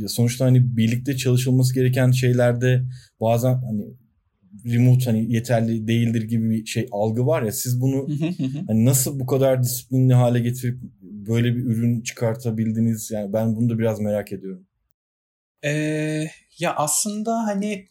[0.06, 2.84] Sonuçta hani birlikte çalışılması gereken şeylerde
[3.20, 3.84] bazen hani
[4.66, 8.08] remote hani yeterli değildir gibi bir şey algı var ya siz bunu
[8.66, 13.78] hani nasıl bu kadar disiplinli hale getirip böyle bir ürün çıkartabildiniz yani ben bunu da
[13.78, 14.66] biraz merak ediyorum.
[15.64, 16.26] Ee,
[16.58, 17.88] ya aslında hani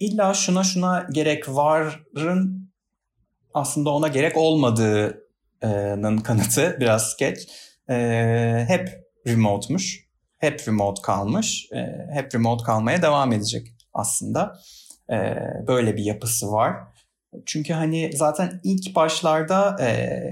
[0.00, 2.70] illa şuna şuna gerek varın
[3.54, 4.36] aslında ona gerek
[5.62, 7.42] olmadığının kanıtı biraz sketch.
[7.90, 8.88] Ee, hep
[9.26, 10.06] remote'muş.
[10.38, 11.68] Hep remote kalmış.
[11.72, 14.58] Ee, hep remote kalmaya devam edecek aslında
[15.10, 15.16] e,
[15.66, 16.76] böyle bir yapısı var.
[17.46, 19.86] Çünkü hani zaten ilk başlarda e,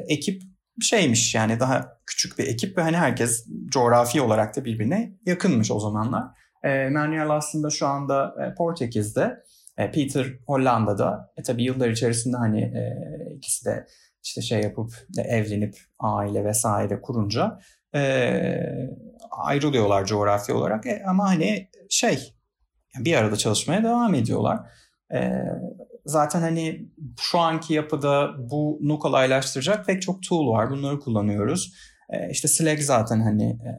[0.08, 0.42] ekip
[0.82, 5.80] şeymiş yani daha küçük bir ekip ve hani herkes coğrafi olarak da birbirine yakınmış o
[5.80, 6.24] zamanlar.
[6.64, 9.44] E, Manuel aslında şu anda e, Portekiz'de,
[9.78, 11.32] e, Peter Hollanda'da.
[11.36, 12.82] E tabi yıllar içerisinde hani e,
[13.36, 13.86] ikisi de
[14.24, 17.58] işte şey yapıp de evlenip aile vesaire kurunca
[17.94, 18.00] e,
[19.30, 20.86] ayrılıyorlar coğrafi olarak.
[20.86, 22.34] E, ama hani şey
[22.98, 24.60] bir arada çalışmaya devam ediyorlar.
[25.14, 25.32] E,
[26.06, 26.88] zaten hani
[27.20, 30.70] şu anki yapıda bunu kolaylaştıracak pek çok tool var.
[30.70, 31.74] Bunları kullanıyoruz.
[32.10, 33.70] E, işte Slack zaten hani e,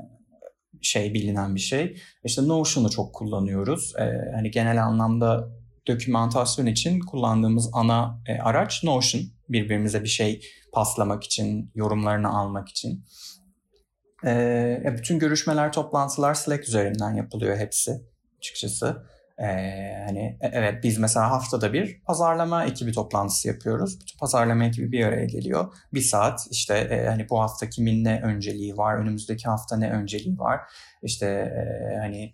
[0.82, 1.98] şey bilinen bir şey.
[2.24, 3.94] İşte Notion'u çok kullanıyoruz.
[4.00, 5.50] E, hani genel anlamda
[5.88, 9.35] dokümantasyon için kullandığımız ana e, araç Notion.
[9.50, 10.42] Birbirimize bir şey
[10.74, 13.06] paslamak için, yorumlarını almak için.
[14.26, 18.02] E, bütün görüşmeler, toplantılar Slack üzerinden yapılıyor hepsi
[18.38, 19.06] açıkçası.
[19.40, 24.00] Ee, hani e, evet biz mesela haftada bir pazarlama ekibi toplantısı yapıyoruz.
[24.02, 25.74] Bütün pazarlama ekibi bir araya geliyor.
[25.94, 30.40] Bir saat işte e, hani bu hafta kimin ne önceliği var, önümüzdeki hafta ne önceliği
[30.40, 30.60] var.
[31.04, 32.34] İşte e, hani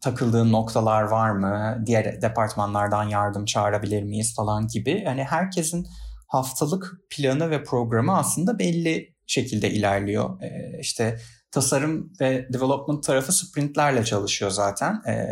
[0.00, 1.82] takıldığın noktalar var mı?
[1.86, 5.04] Diğer departmanlardan yardım çağırabilir miyiz falan gibi.
[5.04, 5.86] Hani herkesin
[6.30, 10.42] haftalık planı ve programı aslında belli şekilde ilerliyor.
[10.42, 11.18] Ee, işte
[11.50, 15.02] tasarım ve development tarafı sprintlerle çalışıyor zaten.
[15.06, 15.26] E,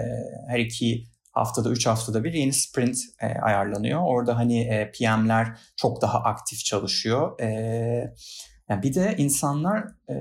[0.48, 4.00] her iki haftada, üç haftada bir yeni sprint e, ayarlanıyor.
[4.04, 7.40] Orada hani e, PM'ler çok daha aktif çalışıyor.
[7.40, 7.46] E,
[8.68, 10.14] yani bir de insanlar e,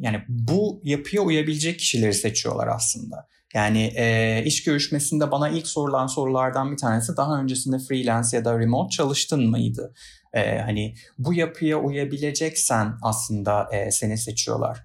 [0.00, 3.28] yani bu yapıya uyabilecek kişileri seçiyorlar aslında.
[3.54, 8.58] Yani e, iş görüşmesinde bana ilk sorulan sorulardan bir tanesi daha öncesinde freelance ya da
[8.58, 9.94] remote çalıştın mıydı?
[10.34, 14.84] E, hani bu yapıya uyabileceksen aslında e, seni seçiyorlar.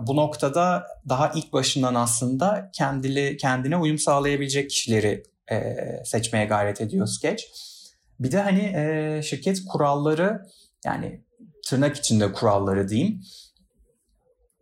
[0.00, 7.06] Bu noktada daha ilk başından aslında kendili, kendine uyum sağlayabilecek kişileri e, seçmeye gayret ediyor
[7.06, 7.44] Sketch.
[8.20, 10.42] Bir de hani e, şirket kuralları
[10.84, 11.24] yani
[11.66, 13.20] tırnak içinde kuralları diyeyim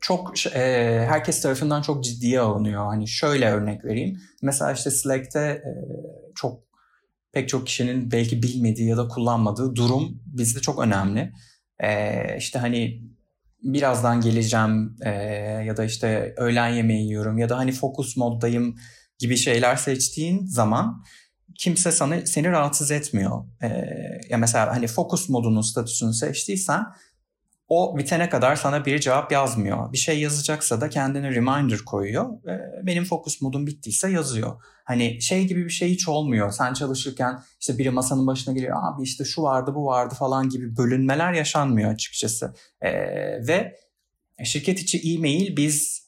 [0.07, 0.61] çok e,
[1.09, 2.87] herkes tarafından çok ciddiye alınıyor.
[2.87, 4.21] Hani şöyle örnek vereyim.
[4.43, 5.71] Mesela işte Slack'te e,
[6.35, 6.66] çok
[7.37, 11.33] pek çok kişinin belki bilmediği ya da kullanmadığı durum bizde çok önemli.
[11.81, 13.03] E, işte hani
[13.63, 15.11] birazdan geleceğim e,
[15.67, 18.77] ya da işte öğlen yemeği yiyorum ya da hani fokus moddayım
[19.19, 21.05] gibi şeyler seçtiğin zaman
[21.59, 23.45] kimse sana seni rahatsız etmiyor.
[23.63, 23.69] E,
[24.31, 26.85] ya mesela hani fokus modunun statüsünü seçtiysen
[27.69, 29.93] o bitene kadar sana biri cevap yazmıyor.
[29.93, 32.31] Bir şey yazacaksa da kendine reminder koyuyor.
[32.83, 34.63] Benim fokus modum bittiyse yazıyor.
[34.85, 36.51] Hani şey gibi bir şey hiç olmuyor.
[36.51, 38.77] Sen çalışırken işte biri masanın başına geliyor.
[38.83, 42.55] Abi işte şu vardı bu vardı falan gibi bölünmeler yaşanmıyor açıkçası.
[42.81, 42.93] Ee,
[43.47, 43.77] ve
[44.45, 46.07] şirket içi e-mail biz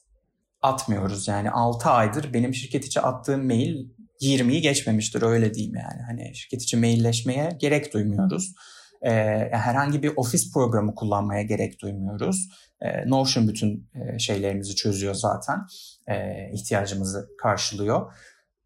[0.61, 1.27] atmıyoruz.
[1.27, 3.87] Yani 6 aydır benim şirket içi attığım mail
[4.21, 6.01] 20'yi geçmemiştir öyle diyeyim yani.
[6.07, 8.53] Hani şirket içi mailleşmeye gerek duymuyoruz.
[9.01, 9.11] E,
[9.51, 12.49] herhangi bir ofis programı kullanmaya gerek duymuyoruz.
[12.81, 15.59] E, Notion bütün e, şeylerimizi çözüyor zaten.
[16.07, 18.13] E, ihtiyacımızı karşılıyor.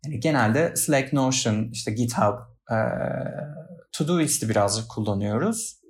[0.06, 2.40] Yani genelde Slack, Notion, işte GitHub,
[2.72, 2.78] e,
[3.92, 5.84] Todoist'i birazcık kullanıyoruz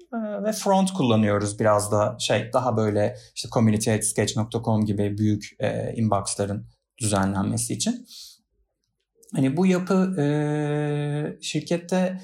[0.43, 6.67] ve front kullanıyoruz biraz da şey daha böyle işte community.sketch.com gibi büyük e, inboxların
[7.01, 8.07] düzenlenmesi için.
[9.35, 12.21] Hani bu yapı e, şirkette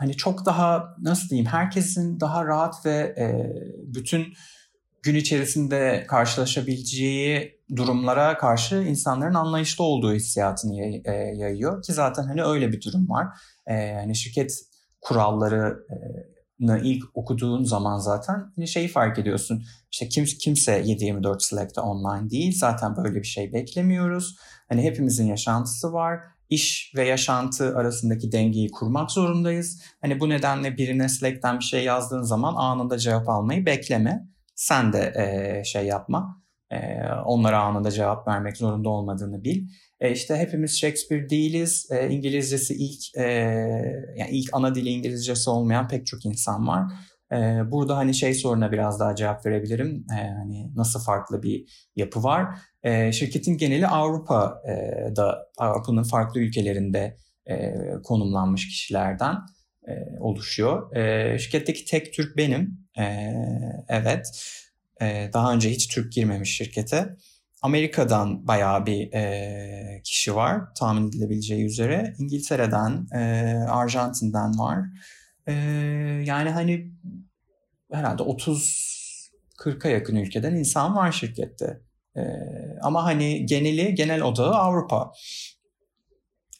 [0.00, 3.26] hani çok daha nasıl diyeyim herkesin daha rahat ve e,
[3.94, 4.26] bütün
[5.02, 12.44] gün içerisinde karşılaşabileceği durumlara karşı insanların anlayışlı olduğu hissiyatını yay, e, yayıyor ki zaten hani
[12.44, 13.26] öyle bir durum var.
[13.66, 14.52] E, hani şirket
[15.00, 19.64] kurallarını ilk okuduğun zaman zaten hani şeyi fark ediyorsun.
[19.92, 22.58] İşte kim, kimse 7-24 Slack'te online değil.
[22.58, 24.36] Zaten böyle bir şey beklemiyoruz.
[24.68, 29.82] Hani hepimizin yaşantısı var iş ve yaşantı arasındaki dengeyi kurmak zorundayız.
[30.00, 34.28] Hani bu nedenle birine Slack'ten bir şey yazdığın zaman anında cevap almayı bekleme.
[34.54, 36.42] Sen de e, şey yapma.
[36.70, 36.76] E,
[37.24, 39.68] onlara anında cevap vermek zorunda olmadığını bil.
[40.00, 41.88] E, işte hepimiz Shakespeare değiliz.
[41.90, 43.22] E, İngilizcesi ilk e,
[44.16, 46.92] yani ilk ana dili İngilizcesi olmayan pek çok insan var.
[47.32, 50.06] Ee, burada hani şey soruna biraz daha cevap verebilirim.
[50.12, 51.64] Ee, hani nasıl farklı bir
[51.96, 52.58] yapı var?
[52.82, 57.16] Ee, şirketin geneli Avrupa'da, Avrupa'nın farklı ülkelerinde
[57.46, 59.36] e, konumlanmış kişilerden
[59.88, 60.96] e, oluşuyor.
[61.38, 62.88] Şirketteki tek Türk benim.
[63.88, 64.46] Evet.
[65.32, 67.16] Daha önce hiç Türk girmemiş şirkete.
[67.62, 69.10] Amerika'dan bayağı bir
[70.02, 72.14] kişi var tahmin edilebileceği üzere.
[72.18, 73.06] İngiltere'den,
[73.68, 74.78] Arjantin'den var.
[75.46, 75.52] Ee,
[76.24, 76.92] yani hani
[77.92, 81.80] herhalde 30-40'a yakın ülkeden insan var şirkette.
[82.16, 82.20] Ee,
[82.82, 85.12] ama hani geneli, genel odağı Avrupa.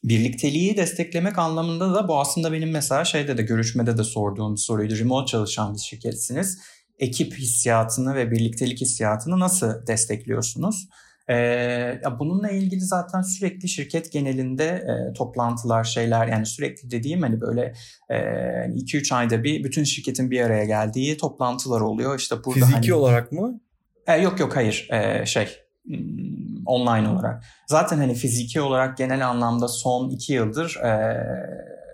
[0.04, 4.98] Birlikteliği desteklemek anlamında da bu aslında benim mesela şeyde de görüşmede de sorduğum bir soruydu.
[4.98, 6.58] Remote çalışan bir şirketsiniz.
[6.98, 10.88] Ekip hissiyatını ve birliktelik hissiyatını nasıl destekliyorsunuz?
[11.30, 17.74] Ee, bununla ilgili zaten sürekli şirket genelinde e, toplantılar şeyler yani sürekli dediğim hani böyle
[18.10, 22.18] 2-3 e, ayda bir bütün şirketin bir araya geldiği toplantılar oluyor.
[22.18, 23.60] İşte burada Fiziki hani, olarak mı?
[24.06, 25.48] E, yok yok hayır e, şey
[25.86, 27.44] hmm, online olarak.
[27.68, 31.16] Zaten hani fiziki olarak genel anlamda son 2 yıldır e,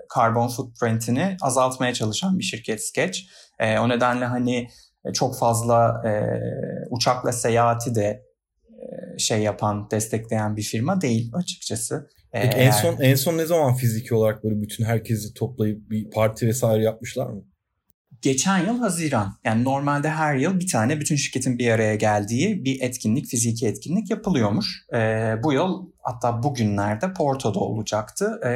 [0.09, 3.19] karbon footprintini azaltmaya çalışan bir şirket Sketch.
[3.59, 4.69] E, o nedenle hani
[5.15, 6.11] çok fazla e,
[6.91, 8.26] uçakla seyahati de
[9.19, 12.09] şey yapan, destekleyen bir firma değil açıkçası.
[12.33, 16.11] Peki ee, en son en son ne zaman fiziki olarak böyle bütün herkesi toplayıp bir
[16.11, 17.45] parti vesaire yapmışlar mı?
[18.27, 19.35] Geçen yıl Haziran.
[19.45, 24.11] Yani normalde her yıl bir tane bütün şirketin bir araya geldiği bir etkinlik, fiziki etkinlik
[24.11, 24.85] yapılıyormuş.
[24.95, 24.99] E,
[25.43, 28.41] bu yıl hatta bugünlerde Porto'da olacaktı.
[28.45, 28.51] E,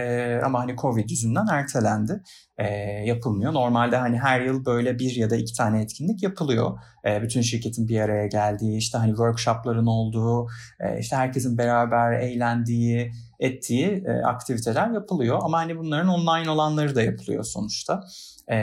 [0.45, 2.23] ama hani Covid yüzünden ertelendi.
[2.59, 2.67] E,
[3.05, 3.53] yapılmıyor.
[3.53, 6.79] Normalde hani her yıl böyle bir ya da iki tane etkinlik yapılıyor.
[7.07, 10.49] E, bütün şirketin bir araya geldiği, işte hani workshopların olduğu,
[10.81, 15.39] e, işte herkesin beraber eğlendiği, ettiği e, aktiviteler yapılıyor.
[15.43, 18.05] Ama hani bunların online olanları da yapılıyor sonuçta.
[18.51, 18.57] E,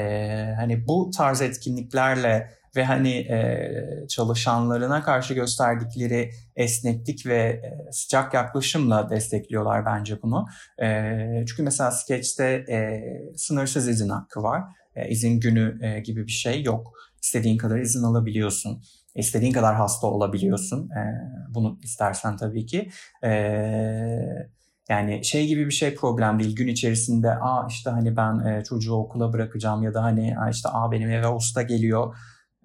[0.57, 9.09] hani bu tarz etkinliklerle ve hani e, çalışanlarına karşı gösterdikleri esneklik ve e, sıcak yaklaşımla
[9.09, 10.45] destekliyorlar bence bunu.
[10.81, 13.03] E, çünkü mesela Sketch'te e,
[13.35, 14.63] sınırsız izin hakkı var.
[14.95, 16.93] E, izin günü e, gibi bir şey yok.
[17.21, 18.83] İstediğin kadar izin alabiliyorsun.
[19.15, 20.89] İstediğin kadar hasta olabiliyorsun.
[20.89, 21.01] E,
[21.49, 22.89] bunu istersen tabii ki.
[23.21, 24.56] Evet
[24.89, 26.55] yani şey gibi bir şey problem değil.
[26.55, 30.91] Gün içerisinde aa işte hani ben e, çocuğu okula bırakacağım ya da hani işte aa
[30.91, 32.15] benim eve usta geliyor.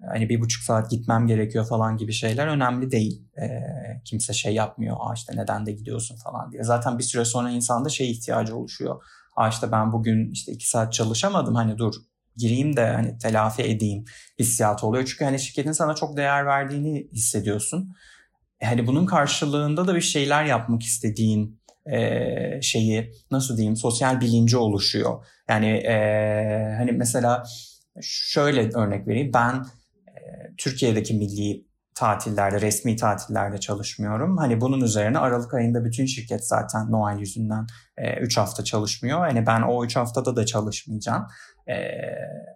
[0.07, 3.27] Hani bir buçuk saat gitmem gerekiyor falan gibi şeyler önemli değil.
[3.37, 3.47] E,
[4.05, 4.97] kimse şey yapmıyor.
[4.99, 6.63] Aa işte neden de gidiyorsun falan diye.
[6.63, 9.03] Zaten bir süre sonra insanda şey ihtiyacı oluşuyor.
[9.35, 11.55] Aa işte ben bugün işte iki saat çalışamadım.
[11.55, 11.93] Hani dur
[12.37, 14.05] gireyim de hani telafi edeyim
[14.39, 15.05] hissiyatı oluyor.
[15.05, 17.95] Çünkü hani şirketin sana çok değer verdiğini hissediyorsun.
[18.63, 25.25] Hani bunun karşılığında da bir şeyler yapmak istediğin e, şeyi nasıl diyeyim sosyal bilinci oluşuyor.
[25.49, 25.95] Yani e,
[26.77, 27.43] hani mesela
[28.01, 29.55] şöyle örnek vereyim ben
[30.07, 30.21] e,
[30.57, 31.65] Türkiye'deki milli
[31.95, 34.37] tatillerde, resmi tatillerde çalışmıyorum.
[34.37, 37.67] Hani bunun üzerine Aralık ayında bütün şirket zaten Noel yüzünden
[38.21, 39.19] 3 e, hafta çalışmıyor.
[39.19, 41.27] Hani ben o 3 haftada da çalışmayacağım.
[41.67, 41.75] E,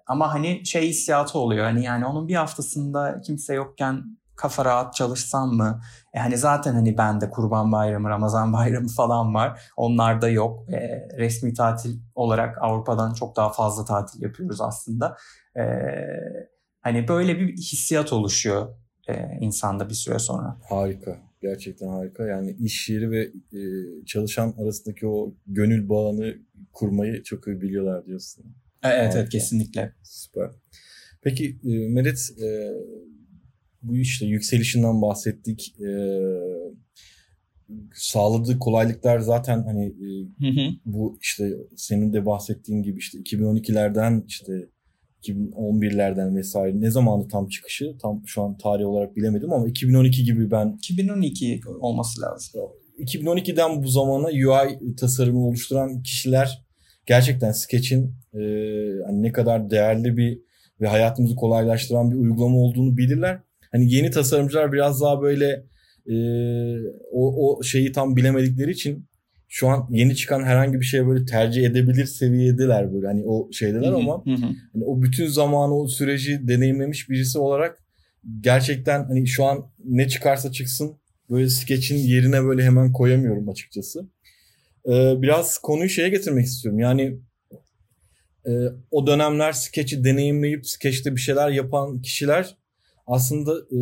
[0.08, 1.66] ama hani şey hissiyatı oluyor.
[1.66, 5.82] Hani yani onun bir haftasında kimse yokken kafa rahat çalışsam mı?
[6.14, 9.62] E hani zaten hani bende Kurban Bayramı, Ramazan Bayramı falan var.
[9.78, 10.70] Onlarda yok.
[10.70, 15.18] E, resmi tatil olarak Avrupa'dan çok daha fazla tatil yapıyoruz aslında.
[15.58, 15.64] E,
[16.82, 18.68] hani böyle bir hissiyat oluşuyor
[19.08, 20.58] e, insanda bir süre sonra.
[20.70, 21.18] Harika.
[21.42, 22.28] Gerçekten harika.
[22.28, 23.22] Yani iş yeri ve
[23.54, 23.62] e,
[24.06, 26.36] çalışan arasındaki o gönül bağını
[26.74, 28.46] kurmayı çok iyi biliyorlar diyorsun.
[28.84, 29.94] Evet, evet kesinlikle.
[30.04, 30.50] Süper.
[31.22, 32.48] Peki e, Medet e,
[33.82, 35.76] bu işte yükselişinden bahsettik.
[35.82, 36.18] Ee,
[37.94, 40.08] sağladığı kolaylıklar zaten hani e,
[40.40, 40.70] hı hı.
[40.86, 44.54] bu işte senin de bahsettiğin gibi işte 2012'lerden işte
[45.24, 50.52] 2011'lerden vesaire ne zamanı tam çıkışı tam şu an tarih olarak bilemedim ama 2012 gibi
[50.52, 52.62] ben 2012 olması lazım.
[53.00, 56.66] 2012'den bu zamana UI tasarımı oluşturan kişiler
[57.06, 58.40] gerçekten Sketch'in e,
[59.06, 60.40] hani ne kadar değerli bir
[60.82, 63.40] ve hayatımızı kolaylaştıran bir uygulama olduğunu bilirler
[63.72, 65.64] hani yeni tasarımcılar biraz daha böyle
[66.10, 66.16] e,
[67.12, 69.06] o, o şeyi tam bilemedikleri için
[69.48, 73.92] şu an yeni çıkan herhangi bir şeye böyle tercih edebilir seviyedeler böyle hani o şeydeler
[73.92, 74.24] ama
[74.74, 77.84] hani o bütün zamanı o süreci deneyimlemiş birisi olarak
[78.42, 80.98] gerçekten hani şu an ne çıkarsa çıksın
[81.30, 84.08] böyle skeçin yerine böyle hemen koyamıyorum açıkçası.
[84.86, 86.80] Ee, biraz konuyu şeye getirmek istiyorum.
[86.80, 87.20] Yani
[88.48, 88.52] e,
[88.92, 92.58] o dönemler skeçi deneyimleyip skeçte bir şeyler yapan kişiler
[93.08, 93.80] aslında e,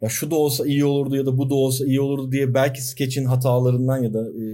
[0.00, 2.82] ya şu da olsa iyi olurdu ya da bu da olsa iyi olurdu diye belki
[2.82, 4.44] sketch'in hatalarından ya da e,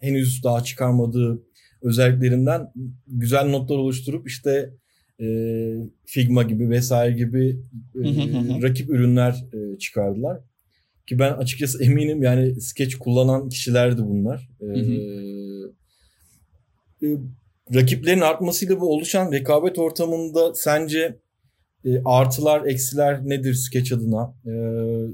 [0.00, 1.42] henüz daha çıkarmadığı
[1.82, 2.72] özelliklerinden
[3.06, 4.74] güzel notlar oluşturup işte
[5.20, 5.26] e,
[6.04, 7.60] Figma gibi vesaire gibi
[7.94, 8.02] e,
[8.62, 10.40] rakip ürünler e, çıkardılar.
[11.06, 14.48] Ki ben açıkçası eminim yani sketch kullanan kişilerdi bunlar.
[14.60, 14.66] E,
[17.06, 17.16] e,
[17.74, 21.18] rakiplerin artmasıyla bu oluşan rekabet ortamında sence
[21.84, 24.34] e, artılar, eksiler nedir Sketch adına?
[24.46, 24.52] E,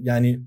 [0.03, 0.41] yani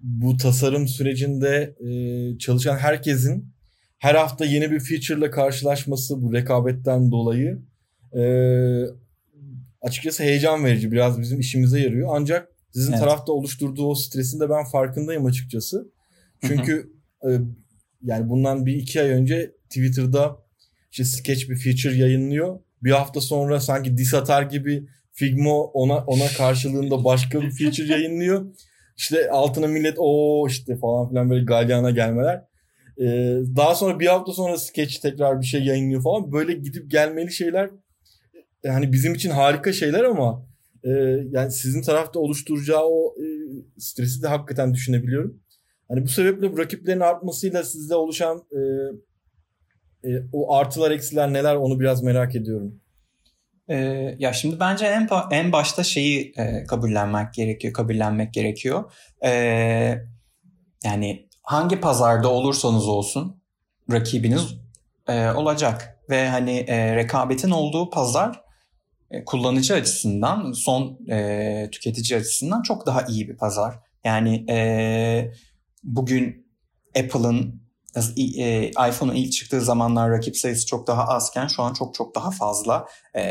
[0.00, 3.54] bu tasarım sürecinde e, çalışan herkesin
[3.98, 7.62] her hafta yeni bir feature ile karşılaşması bu rekabetten dolayı
[8.16, 8.22] e,
[9.82, 10.92] açıkçası heyecan verici.
[10.92, 12.08] Biraz bizim işimize yarıyor.
[12.12, 13.00] Ancak sizin evet.
[13.00, 15.92] tarafta oluşturduğu o stresin de ben farkındayım açıkçası.
[16.46, 17.30] Çünkü e,
[18.02, 20.36] yani bundan bir iki ay önce Twitter'da
[20.90, 22.58] işte Sketch bir feature yayınlıyor.
[22.82, 28.46] Bir hafta sonra sanki dis atar gibi Figma ona ona karşılığında başka bir feature yayınlıyor.
[28.96, 32.44] İşte altına millet o işte falan filan böyle galyana gelmeler.
[33.00, 33.04] Ee,
[33.56, 36.32] daha sonra bir hafta sonra Sketch tekrar bir şey yayınlıyor falan.
[36.32, 37.70] Böyle gidip gelmeli şeyler
[38.64, 40.46] yani bizim için harika şeyler ama
[40.84, 40.90] e,
[41.30, 43.24] yani sizin tarafta oluşturacağı o e,
[43.78, 45.40] stresi de hakikaten düşünebiliyorum.
[45.88, 48.60] Hani bu sebeple rakiplerin artmasıyla sizde oluşan e,
[50.10, 52.80] e, o artılar eksiler neler onu biraz merak ediyorum.
[53.68, 58.92] Ee, ya şimdi bence en en başta şeyi e, kabullenmek gerekiyor, kabullenmek gerekiyor.
[59.24, 59.98] Ee,
[60.84, 63.42] yani hangi pazarda olursanız olsun
[63.92, 64.54] rakibiniz
[65.08, 68.44] e, olacak ve hani e, rekabetin olduğu pazar
[69.10, 73.74] e, kullanıcı açısından, son e, tüketici açısından çok daha iyi bir pazar.
[74.04, 75.32] Yani e,
[75.82, 76.46] bugün
[76.98, 77.63] Apple'ın
[78.16, 82.30] e, iPhone'un ilk çıktığı zamanlar rakip sayısı çok daha azken şu an çok çok daha
[82.30, 82.86] fazla.
[83.16, 83.24] E,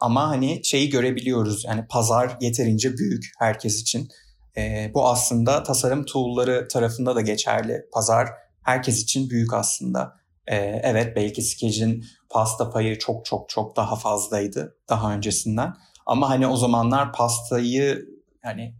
[0.00, 4.08] ama hani şeyi görebiliyoruz yani pazar yeterince büyük herkes için.
[4.56, 7.86] E, bu aslında tasarım tool'ları tarafında da geçerli.
[7.92, 8.28] Pazar
[8.62, 10.16] herkes için büyük aslında.
[10.46, 15.74] E, evet belki Sketch'in pasta payı çok çok çok daha fazlaydı daha öncesinden.
[16.06, 18.06] Ama hani o zamanlar pastayı
[18.44, 18.74] yani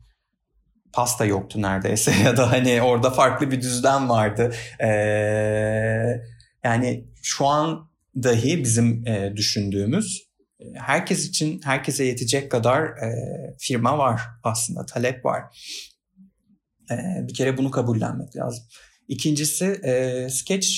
[0.92, 4.54] pasta yoktu neredeyse ya da hani orada farklı bir düzlem vardı.
[4.80, 4.88] Ee,
[6.64, 10.22] yani şu an dahi bizim e, düşündüğümüz
[10.60, 13.14] e, herkes için herkese yetecek kadar e,
[13.58, 15.42] firma var aslında talep var.
[16.90, 16.96] E,
[17.28, 18.64] bir kere bunu kabullenmek lazım.
[19.08, 20.68] İkincisi e, Sketch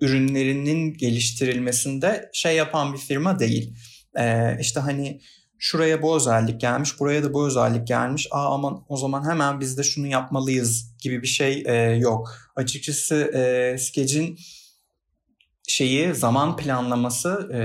[0.00, 3.76] ürünlerinin geliştirilmesinde şey yapan bir firma değil.
[4.18, 5.20] E, işte hani
[5.64, 8.28] şuraya bu özellik gelmiş, buraya da bu özellik gelmiş.
[8.30, 12.34] Aa aman o zaman hemen biz de şunu yapmalıyız gibi bir şey e, yok.
[12.56, 14.38] Açıkçası e, Sketch'in
[15.68, 17.60] şeyi zaman planlaması e,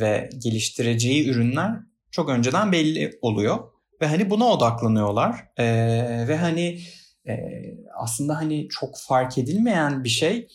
[0.00, 1.70] ve geliştireceği ürünler
[2.10, 3.58] çok önceden belli oluyor
[4.00, 5.64] ve hani buna odaklanıyorlar e,
[6.28, 6.80] ve hani
[7.28, 7.34] e,
[7.98, 10.48] aslında hani çok fark edilmeyen bir şey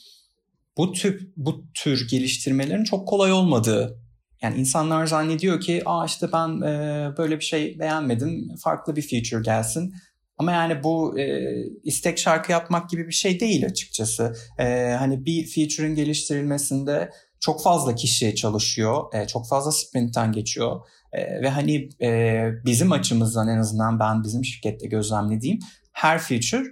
[0.77, 4.02] bu tür bu tür geliştirmelerin çok kolay olmadığı
[4.43, 9.41] yani insanlar zannediyor ki aa işte ben e, böyle bir şey beğenmedim farklı bir feature
[9.41, 9.93] gelsin.
[10.37, 11.41] Ama yani bu e,
[11.83, 14.35] istek şarkı yapmak gibi bir şey değil açıkçası.
[14.59, 20.79] E, hani bir feature'ın geliştirilmesinde çok fazla kişi çalışıyor, e, çok fazla sprintten geçiyor.
[21.13, 25.59] E, ve hani e, bizim açımızdan en azından ben bizim şirkette gözlemlediğim
[25.91, 26.63] her feature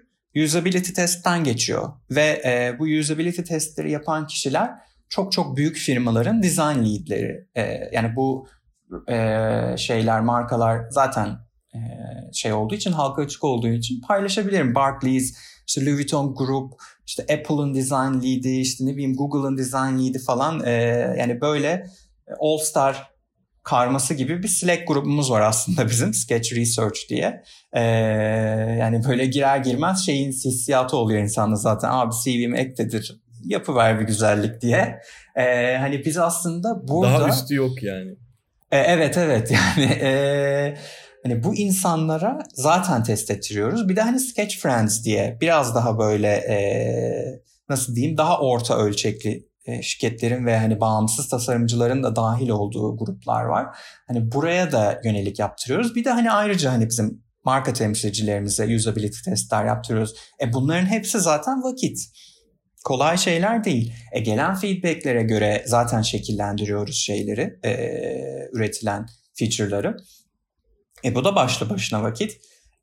[0.44, 1.90] usability testten geçiyor.
[2.12, 4.72] Ve e, bu usability testleri yapan kişiler
[5.12, 7.48] çok çok büyük firmaların design leadleri.
[7.56, 8.48] E, yani bu
[9.10, 9.18] e,
[9.78, 11.28] şeyler, markalar zaten
[11.76, 11.80] e,
[12.34, 14.76] şey olduğu için, halka açık olduğu için paylaşabilirim.
[14.76, 15.38] Barclays,
[15.68, 16.74] işte Louis Vuitton Group,
[17.08, 20.66] işte Apple'ın design lead'i, işte ne bileyim Google'ın design lead'i falan.
[20.66, 20.72] E,
[21.20, 21.86] yani böyle
[22.40, 23.12] All Star
[23.64, 27.44] karması gibi bir Slack grubumuz var aslında bizim Sketch Research diye.
[27.74, 27.82] Ee,
[28.80, 31.90] yani böyle girer girmez şeyin hissiyatı oluyor insanda zaten.
[31.92, 35.02] Abi CV'm ektedir yapıver bir güzellik diye.
[35.36, 37.20] E, hani biz aslında burada...
[37.20, 38.12] Daha üstü yok yani.
[38.72, 40.78] E, evet evet yani e,
[41.24, 43.90] hani bu insanlara zaten test ettiriyoruz.
[43.90, 46.58] Bir de hani Sketch Friends diye biraz daha böyle e,
[47.70, 53.44] nasıl diyeyim daha orta ölçekli e, şirketlerin ve hani bağımsız tasarımcıların da dahil olduğu gruplar
[53.44, 53.78] var.
[54.08, 55.96] Hani buraya da yönelik yaptırıyoruz.
[55.96, 60.14] Bir de hani ayrıca hani bizim marka temsilcilerimize usability testler yaptırıyoruz.
[60.42, 62.00] E bunların hepsi zaten vakit
[62.84, 63.94] kolay şeyler değil.
[64.12, 67.74] E, gelen feedbacklere göre zaten şekillendiriyoruz şeyleri, e,
[68.54, 69.98] üretilen feature'ları.
[71.06, 72.38] E, bu da başlı başına vakit.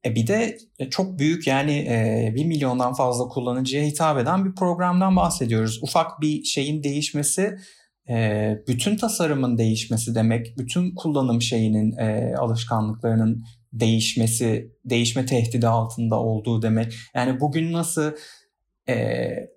[0.05, 0.59] E, bir de
[0.91, 5.83] çok büyük yani e, 1 milyondan fazla kullanıcıya hitap eden bir programdan bahsediyoruz.
[5.83, 7.57] Ufak bir şeyin değişmesi
[8.09, 16.63] e, bütün tasarımın değişmesi demek, bütün kullanım şeyinin e, alışkanlıklarının değişmesi, değişme tehdidi altında olduğu
[16.63, 16.95] demek.
[17.15, 18.13] Yani bugün nasıl
[18.89, 18.95] e,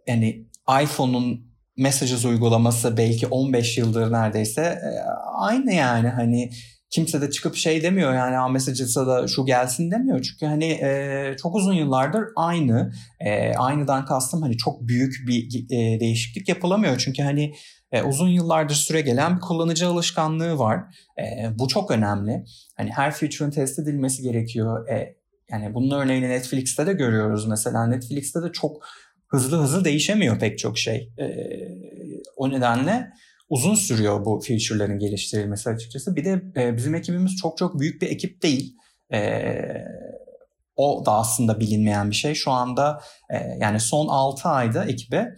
[0.08, 0.48] yani
[0.84, 4.90] iPhone'un Messages uygulaması belki 15 yıldır neredeyse e,
[5.38, 6.50] aynı yani hani
[6.90, 10.22] kimse de çıkıp şey demiyor yani Messages'a da şu gelsin demiyor.
[10.22, 12.92] Çünkü hani e, çok uzun yıllardır aynı.
[13.20, 16.98] E, aynıdan kastım hani çok büyük bir e, değişiklik yapılamıyor.
[16.98, 17.54] Çünkü hani
[17.92, 20.80] e, uzun yıllardır süre gelen bir kullanıcı alışkanlığı var.
[21.20, 22.46] E, bu çok önemli.
[22.78, 24.90] Hani her feature'ın test edilmesi gerekiyor.
[24.90, 25.16] E,
[25.52, 27.88] yani bunun örneğini Netflix'te de görüyoruz mesela.
[27.88, 28.86] Netflix'te de çok
[29.32, 31.12] hızlı hızlı değişemiyor pek çok şey.
[31.20, 31.26] E,
[32.36, 33.10] o nedenle
[33.50, 36.16] uzun sürüyor bu feature'ların geliştirilmesi açıkçası.
[36.16, 38.76] Bir de e, bizim ekibimiz çok çok büyük bir ekip değil.
[39.14, 39.20] E,
[40.76, 42.34] o da aslında bilinmeyen bir şey.
[42.34, 45.36] Şu anda e, yani son 6 ayda ekibe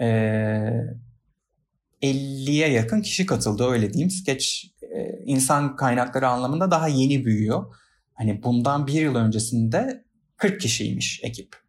[0.00, 0.06] e,
[2.02, 4.10] 50'ye yakın kişi katıldı öyle diyeyim.
[4.10, 4.46] Sketch
[4.82, 7.74] e, insan kaynakları anlamında daha yeni büyüyor.
[8.14, 10.04] Hani bundan bir yıl öncesinde
[10.36, 11.67] 40 kişiymiş ekip.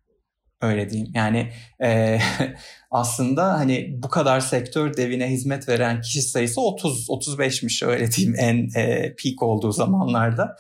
[0.62, 1.12] Öyle diyeyim.
[1.16, 1.52] Yani
[1.82, 2.20] e,
[2.92, 9.16] aslında hani bu kadar sektör devine hizmet veren kişi sayısı 30-35'miş öyle diyeyim en e,
[9.24, 10.56] peak olduğu zamanlarda.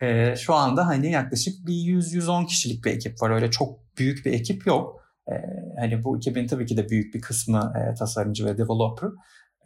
[0.00, 3.30] E, şu anda hani yaklaşık bir 100-110 kişilik bir ekip var.
[3.30, 5.00] Öyle çok büyük bir ekip yok.
[5.28, 5.32] E,
[5.80, 9.08] hani bu ekibin tabii ki de büyük bir kısmı e, tasarımcı ve developer.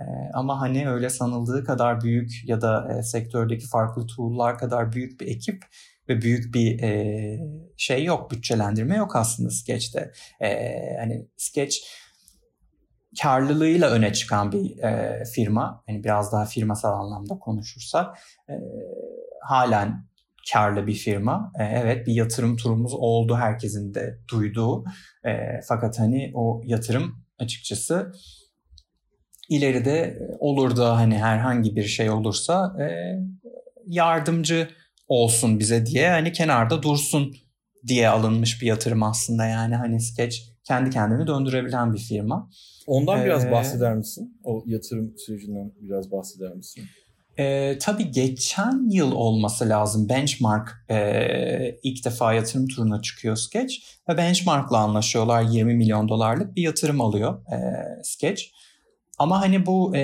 [0.00, 5.20] E, ama hani öyle sanıldığı kadar büyük ya da e, sektördeki farklı tool'lar kadar büyük
[5.20, 5.64] bir ekip
[6.08, 7.40] ve büyük bir e,
[7.76, 10.12] şey yok, bütçelendirme yok aslında Sketch'te.
[10.40, 11.76] E, hani Sketch
[13.22, 15.84] karlılığıyla öne çıkan bir e, firma.
[15.88, 18.54] Yani biraz daha firmasal anlamda konuşursak e,
[19.42, 20.08] halen
[20.52, 21.52] karlı bir firma.
[21.58, 24.84] E, evet bir yatırım turumuz oldu herkesin de duyduğu.
[25.24, 28.12] E, fakat hani o yatırım açıkçası
[29.48, 32.86] ileride olur da hani herhangi bir şey olursa e,
[33.86, 34.68] yardımcı
[35.08, 37.34] olsun bize diye hani kenarda dursun
[37.86, 42.50] diye alınmış bir yatırım aslında yani hani Sketch kendi kendini döndürebilen bir firma.
[42.86, 44.40] Ondan biraz ee, bahseder misin?
[44.44, 46.84] O yatırım sürecinden biraz bahseder misin?
[47.38, 50.08] E, tabii geçen yıl olması lazım.
[50.08, 53.74] Benchmark e, ilk defa yatırım turuna çıkıyor Sketch.
[54.08, 57.58] Ve Benchmark'la anlaşıyorlar 20 milyon dolarlık bir yatırım alıyor e,
[58.04, 58.42] Sketch.
[59.18, 60.00] Ama hani bu e,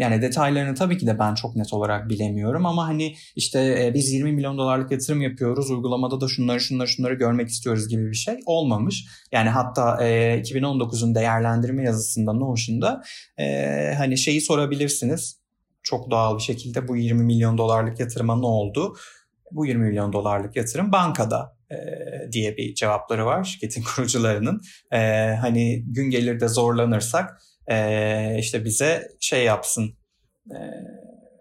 [0.00, 4.12] yani detaylarını tabii ki de ben çok net olarak bilemiyorum ama hani işte e, biz
[4.12, 8.36] 20 milyon dolarlık yatırım yapıyoruz uygulamada da şunları şunları şunları görmek istiyoruz gibi bir şey
[8.46, 9.04] olmamış.
[9.32, 13.02] Yani hatta e, 2019'un değerlendirme yazısında Notion'da
[13.38, 15.40] e, hani şeyi sorabilirsiniz
[15.82, 18.96] çok doğal bir şekilde bu 20 milyon dolarlık yatırıma ne oldu?
[19.52, 21.56] Bu 20 milyon dolarlık yatırım bankada
[22.32, 24.60] diye bir cevapları var şirketin kurucularının.
[24.92, 24.98] E,
[25.40, 29.96] hani gün gelir de zorlanırsak e, işte bize şey yapsın
[30.50, 30.58] e,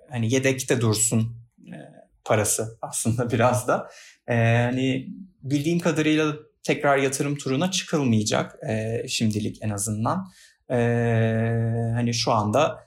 [0.10, 1.78] hani yedekte dursun e,
[2.26, 3.90] parası aslında biraz da.
[4.28, 5.08] E, hani
[5.44, 10.32] bildiğim kadarıyla tekrar yatırım turuna çıkılmayacak e, şimdilik en azından.
[10.70, 10.76] E,
[11.94, 12.86] hani şu anda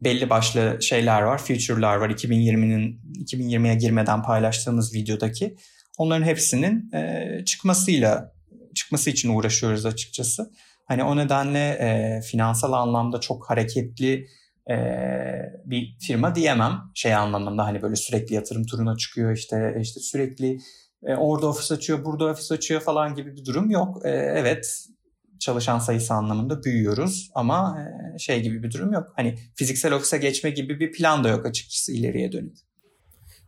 [0.00, 5.56] belli başlı şeyler var, feature'lar var 2020'nin 2020'ye girmeden paylaştığımız videodaki.
[5.98, 8.32] Onların hepsinin e, çıkmasıyla
[8.74, 10.50] çıkması için uğraşıyoruz açıkçası.
[10.90, 14.26] Hani o nedenle e, finansal anlamda çok hareketli
[14.70, 14.76] e,
[15.64, 16.80] bir firma diyemem.
[16.94, 20.58] Şey anlamında hani böyle sürekli yatırım turuna çıkıyor işte işte sürekli
[21.06, 24.06] e, orada ofis açıyor, burada ofis açıyor falan gibi bir durum yok.
[24.06, 24.86] E, evet
[25.40, 27.78] çalışan sayısı anlamında büyüyoruz ama
[28.14, 29.12] e, şey gibi bir durum yok.
[29.16, 32.56] Hani fiziksel ofise geçme gibi bir plan da yok açıkçası ileriye dönük.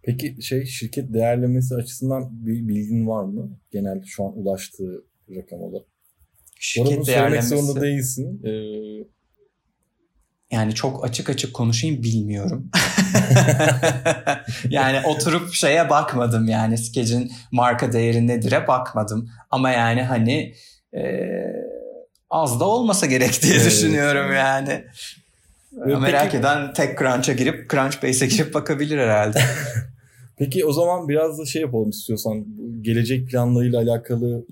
[0.03, 3.59] Peki şey şirket değerlemesi açısından bir bilgin var mı?
[3.70, 5.05] Genelde şu an ulaştığı
[5.36, 5.91] rakam olarak.
[6.62, 7.48] Şirket Bunu değerlemesi...
[7.48, 8.42] söylemek zorunda değilsin.
[8.44, 8.52] Ee...
[10.50, 12.70] Yani çok açık açık konuşayım bilmiyorum.
[14.68, 19.30] yani oturup şeye bakmadım yani skecin marka değeri nedir'e bakmadım.
[19.50, 20.54] Ama yani hani
[20.94, 21.02] e,
[22.30, 23.66] az da olmasa gerek diye evet.
[23.66, 24.84] düşünüyorum yani.
[25.72, 29.42] Ve Merak peki, eden tek Crunch'a girip Crunchbase'e girip bakabilir herhalde.
[30.38, 32.46] peki o zaman biraz da şey yapalım istiyorsan.
[32.82, 34.44] Gelecek planlarıyla alakalı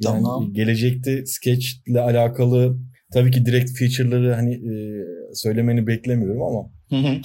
[0.00, 0.52] yani tamam.
[0.52, 2.78] gelecekte Sketch ile alakalı
[3.12, 6.70] tabii ki direkt feature'ları hani e, söylemeni beklemiyorum ama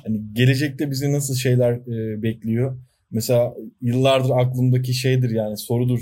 [0.04, 2.78] hani gelecekte bizi nasıl şeyler e, bekliyor?
[3.12, 6.00] Mesela yıllardır aklımdaki şeydir yani sorudur.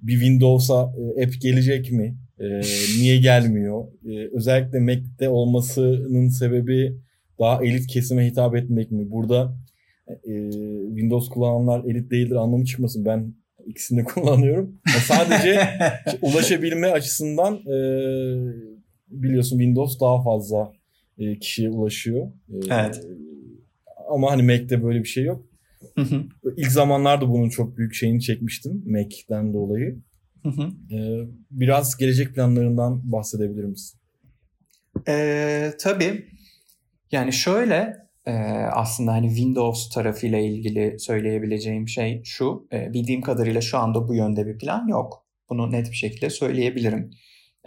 [0.00, 2.16] Bir Windows'a e, app gelecek mi?
[2.40, 2.60] E,
[3.00, 3.84] niye gelmiyor?
[4.04, 6.96] E, özellikle Mac'te olmasının sebebi
[7.38, 9.10] daha elit kesime hitap etmek mi?
[9.10, 9.56] Burada
[10.08, 10.50] e,
[10.88, 13.04] Windows kullananlar elit değildir anlamı çıkmasın.
[13.04, 13.34] Ben
[13.68, 14.78] ikisini kullanıyorum.
[14.88, 15.68] Yani sadece
[16.22, 17.78] ulaşabilme açısından e,
[19.08, 20.72] biliyorsun Windows daha fazla
[21.18, 22.26] e, kişiye ulaşıyor.
[22.26, 23.04] E, evet.
[24.10, 25.44] Ama hani Mac'te böyle bir şey yok.
[26.56, 29.98] İlk zamanlarda bunun çok büyük şeyini çekmiştim Mac'ten dolayı.
[30.92, 34.00] Ee, biraz gelecek planlarından bahsedebilir misin?
[35.08, 36.26] Ee, tabii.
[37.12, 38.32] Yani şöyle e,
[38.72, 42.68] aslında hani Windows tarafıyla ilgili söyleyebileceğim şey şu.
[42.72, 45.26] E, bildiğim kadarıyla şu anda bu yönde bir plan yok.
[45.50, 47.10] Bunu net bir şekilde söyleyebilirim.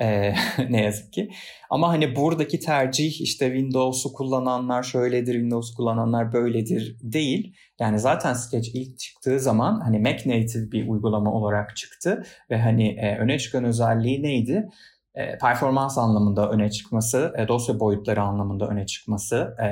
[0.02, 0.34] Ee,
[0.70, 1.30] ne yazık ki.
[1.70, 7.56] Ama hani buradaki tercih işte Windows'u kullananlar şöyledir, Windows'u kullananlar böyledir değil.
[7.80, 12.88] Yani zaten Sketch ilk çıktığı zaman hani Mac native bir uygulama olarak çıktı ve hani
[12.88, 14.70] e, öne çıkan özelliği neydi?
[15.16, 19.66] E, performans anlamında öne çıkması, e, dosya boyutları anlamında öne çıkması, e,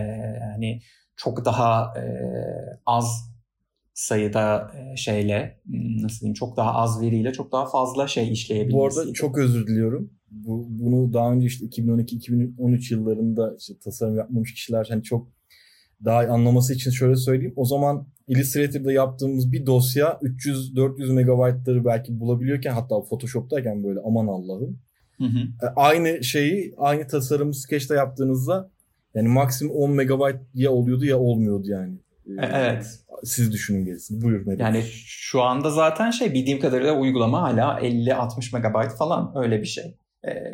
[0.53, 0.81] hani
[1.15, 2.03] çok daha e,
[2.85, 3.29] az
[3.93, 5.61] sayıda e, şeyle
[6.01, 8.77] nasıl diyeyim çok daha az veriyle çok daha fazla şey işleyebilmesi.
[8.77, 10.13] Bu arada çok özür diliyorum.
[10.31, 15.27] Bu, bunu daha önce işte 2012-2013 yıllarında işte tasarım yapmamış kişiler hani çok
[16.05, 17.53] daha anlaması için şöyle söyleyeyim.
[17.55, 24.79] O zaman Illustrator'da yaptığımız bir dosya 300-400 megabaytları belki bulabiliyorken hatta Photoshop'tayken böyle aman Allah'ım.
[25.19, 25.67] Hı hı.
[25.67, 28.69] E, aynı şeyi aynı tasarımı Sketch'te yaptığınızda
[29.15, 31.93] yani maksimum 10 megabayt ya oluyordu ya olmuyordu yani.
[32.27, 32.99] E, evet.
[33.23, 34.21] Siz düşünün gerisini.
[34.21, 34.59] Buyur Melih.
[34.59, 39.95] Yani şu anda zaten şey bildiğim kadarıyla uygulama hala 50-60 megabayt falan öyle bir şey.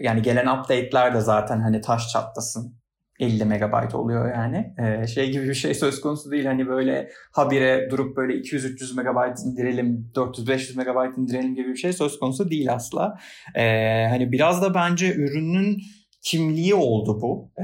[0.02, 2.74] Yani gelen update'ler de zaten hani taş çatlasın
[3.20, 4.74] 50 megabayt oluyor yani.
[4.80, 6.46] Ee, şey gibi bir şey söz konusu değil.
[6.46, 12.20] Hani böyle habire durup böyle 200-300 megabayt indirelim, 400-500 megabayt indirelim gibi bir şey söz
[12.20, 13.18] konusu değil asla.
[13.56, 15.78] Ee, hani biraz da bence ürünün
[16.26, 17.64] kimliği oldu bu e,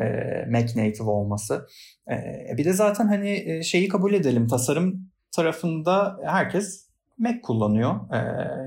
[0.52, 1.68] Mac native olması.
[2.12, 7.96] E, bir de zaten hani e, şeyi kabul edelim tasarım tarafında herkes Mac kullanıyor.
[8.14, 8.18] E,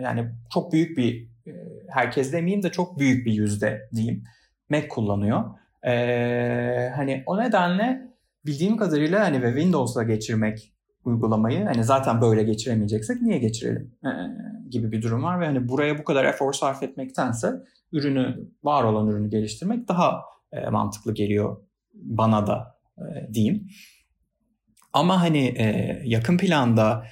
[0.03, 1.53] yani çok büyük bir e,
[1.91, 4.25] herkes demeyeyim de çok büyük bir yüzde diyeyim
[4.71, 5.45] Mac kullanıyor.
[5.87, 8.15] E, hani o nedenle
[8.47, 10.73] bildiğim kadarıyla hani ve Windows'la geçirmek
[11.05, 14.11] uygulamayı hani zaten böyle geçiremeyeceksek niye geçirelim e,
[14.71, 17.49] gibi bir durum var ve hani buraya bu kadar efor sarf etmektense
[17.93, 20.23] ürünü var olan ürünü geliştirmek daha
[20.53, 21.57] e, mantıklı geliyor
[21.95, 23.69] bana da e, diyeyim.
[24.93, 27.05] Ama hani e, yakın planda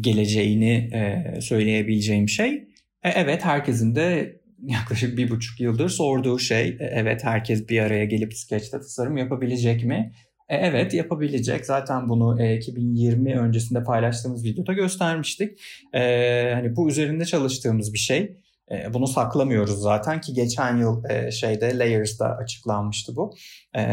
[0.00, 2.54] geleceğini e, söyleyebileceğim şey
[3.02, 8.04] e, evet herkesin de yaklaşık bir buçuk yıldır sorduğu şey e, evet herkes bir araya
[8.04, 10.12] gelip Sketch'te tasarım yapabilecek mi?
[10.48, 11.66] E, evet yapabilecek.
[11.66, 15.60] Zaten bunu e, 2020 öncesinde paylaştığımız videoda göstermiştik.
[15.94, 18.36] E, hani bu üzerinde çalıştığımız bir şey.
[18.70, 23.34] E, bunu saklamıyoruz zaten ki geçen yıl e, şeyde Layers'da açıklanmıştı bu
[23.76, 23.84] e,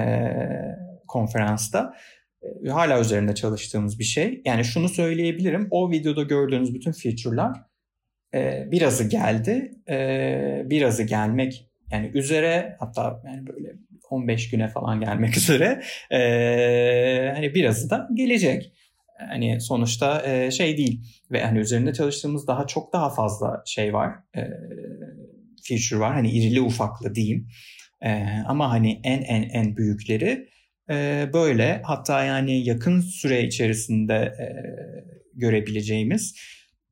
[1.08, 1.94] konferansta.
[2.66, 4.42] E, hala üzerinde çalıştığımız bir şey.
[4.46, 5.68] Yani şunu söyleyebilirim.
[5.72, 7.75] O videoda gördüğünüz bütün feature'lar
[8.36, 9.72] e, birazı geldi.
[9.90, 13.76] E, birazı gelmek yani üzere hatta yani böyle
[14.10, 15.82] 15 güne falan gelmek üzere
[16.12, 18.72] e, hani birazı da gelecek.
[19.30, 24.12] Hani sonuçta e, şey değil ve hani üzerinde çalıştığımız daha çok daha fazla şey var.
[24.36, 24.42] E,
[25.68, 26.14] feature var.
[26.14, 27.48] Hani irili ufaklı diyeyim.
[28.46, 30.50] Ama hani en en en büyükleri
[30.90, 31.82] e, böyle.
[31.84, 34.34] Hatta yani yakın süre içerisinde
[35.34, 36.36] görebileceğimiz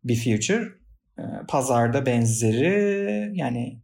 [0.04, 0.83] bir feature.
[1.20, 3.80] E, pazarda benzeri yani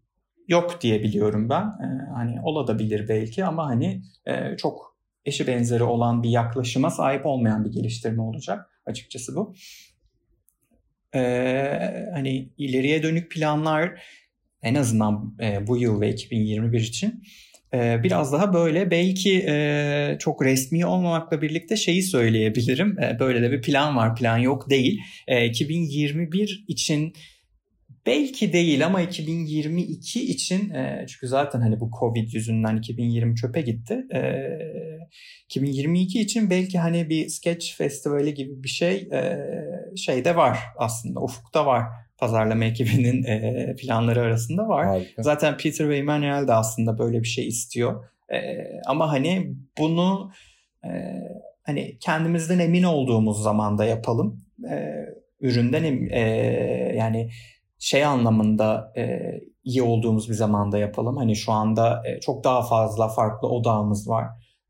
[0.47, 1.63] yok diye biliyorum ben.
[1.63, 7.65] E, hani olabilir belki ama hani e, çok eşi benzeri olan bir yaklaşıma sahip olmayan
[7.65, 9.55] bir geliştirme olacak açıkçası bu.
[11.15, 14.03] E, hani ileriye dönük planlar
[14.61, 17.23] en azından e, bu yıl ve 2021 için
[17.74, 22.99] e, biraz daha böyle belki e, çok resmi olmamakla birlikte şeyi söyleyebilirim.
[22.99, 24.99] E, böyle de bir plan var, plan yok değil.
[25.28, 27.13] E, 2021 için
[28.05, 34.05] Belki değil ama 2022 için e, çünkü zaten hani bu Covid yüzünden 2020 çöpe gitti.
[34.13, 34.20] E,
[35.45, 39.45] 2022 için belki hani bir sketch festivali gibi bir şey e,
[39.97, 41.84] şeyde var aslında ufukta var.
[42.20, 44.86] Pazarlama ekibinin e, planları arasında var.
[44.86, 45.24] Harika.
[45.24, 48.05] Zaten Peter ve Emmanuel de aslında böyle bir şey istiyor.
[48.34, 48.38] E,
[48.86, 50.32] ama hani bunu
[50.86, 50.89] e,
[51.63, 54.45] hani kendimizden emin olduğumuz zamanda yapalım.
[54.70, 55.05] E,
[55.41, 56.20] üründen e,
[56.97, 57.30] yani
[57.80, 61.17] şey anlamında e, iyi olduğumuz bir zamanda yapalım.
[61.17, 64.26] Hani şu anda e, çok daha fazla farklı odağımız var.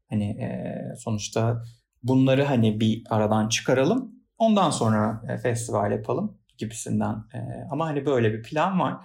[0.10, 1.64] Hani e, sonuçta
[2.04, 4.12] bunları hani bir aradan çıkaralım.
[4.38, 7.16] Ondan sonra e, festival yapalım gibisinden.
[7.34, 7.40] E,
[7.72, 8.96] ama hani böyle bir plan var.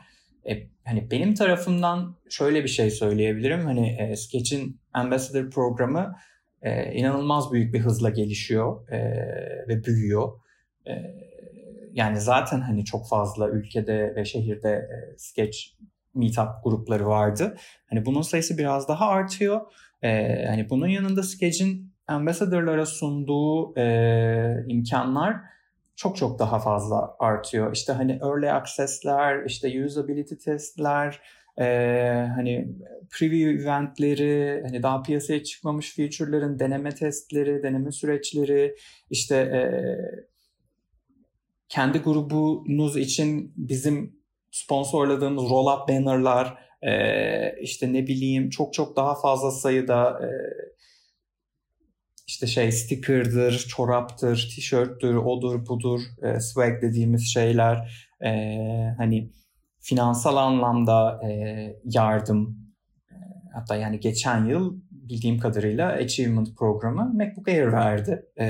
[0.48, 3.61] E, hani benim tarafımdan şöyle bir şey söyleyebilirim.
[3.61, 6.14] Hani e, Sketch'in Ambassador programı
[6.62, 8.98] e, inanılmaz büyük bir hızla gelişiyor e,
[9.68, 10.32] ve büyüyor.
[10.86, 10.92] E,
[11.92, 15.59] yani zaten hani çok fazla ülkede ve şehirde e, sketch
[16.14, 17.57] meetup grupları vardı.
[17.90, 19.61] Hani bunun sayısı biraz daha artıyor.
[20.02, 25.36] E, hani bunun yanında Sketch'in ambassadorlara sunduğu e, imkanlar
[25.97, 27.72] çok çok daha fazla artıyor.
[27.72, 31.20] İşte hani early access'ler, işte usability testler,
[31.59, 31.64] e,
[32.34, 32.68] hani
[33.11, 38.76] preview eventleri, hani daha piyasaya çıkmamış feature'ların deneme testleri, deneme süreçleri,
[39.11, 39.62] işte e,
[41.68, 44.16] kendi grubunuz için bizim
[44.51, 46.92] sponsorladığımız roll-up bannerlar, e,
[47.61, 50.28] işte ne bileyim çok çok daha fazla sayıda e,
[52.27, 58.31] işte şey sticker'dır, çoraptır, tişörttür, odur budur, e, swag dediğimiz şeyler, e,
[58.97, 59.31] hani
[59.81, 61.31] finansal anlamda e,
[61.85, 62.59] yardım,
[63.11, 63.14] e,
[63.55, 68.47] hatta yani geçen yıl bildiğim kadarıyla Achievement programı MacBook Air verdi e,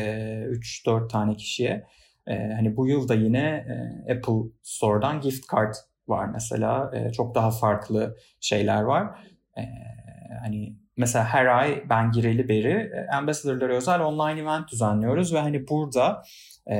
[0.51, 1.87] 3-4 tane kişiye.
[2.27, 3.67] E, hani bu yıl da yine
[4.09, 5.75] e, Apple Store'dan gift card
[6.09, 6.91] var mesela.
[6.95, 9.19] E, çok daha farklı şeyler var.
[9.59, 9.63] E,
[10.43, 15.69] hani mesela her ay ben gireli beri e, Ambassador'lara özel online event düzenliyoruz ve hani
[15.69, 16.23] burada
[16.71, 16.77] e,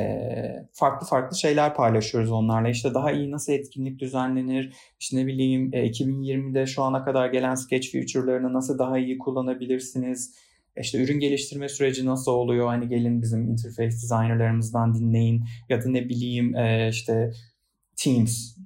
[0.73, 2.69] farklı farklı şeyler paylaşıyoruz onlarla.
[2.69, 7.55] İşte daha iyi nasıl etkinlik düzenlenir, işte ne bileyim e, 2020'de şu ana kadar gelen
[7.55, 10.35] sketch feature'larını nasıl daha iyi kullanabilirsiniz,
[10.81, 12.67] işte ürün geliştirme süreci nasıl oluyor?
[12.67, 17.33] Hani gelin bizim interface designerlarımızdan dinleyin ya da ne bileyim e, işte
[17.97, 18.57] Teams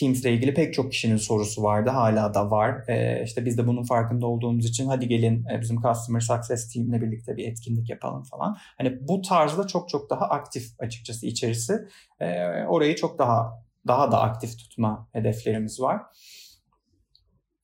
[0.00, 1.90] Teams ile ilgili pek çok kişinin sorusu vardı.
[1.90, 2.84] Hala da var.
[2.88, 7.02] Ee, işte biz de bunun farkında olduğumuz için hadi gelin e, bizim Customer Success Team'le
[7.02, 8.56] birlikte bir etkinlik yapalım falan.
[8.78, 11.88] Hani bu tarzda çok çok daha aktif açıkçası içerisi.
[12.20, 16.02] Ee, orayı çok daha daha da aktif tutma hedeflerimiz var.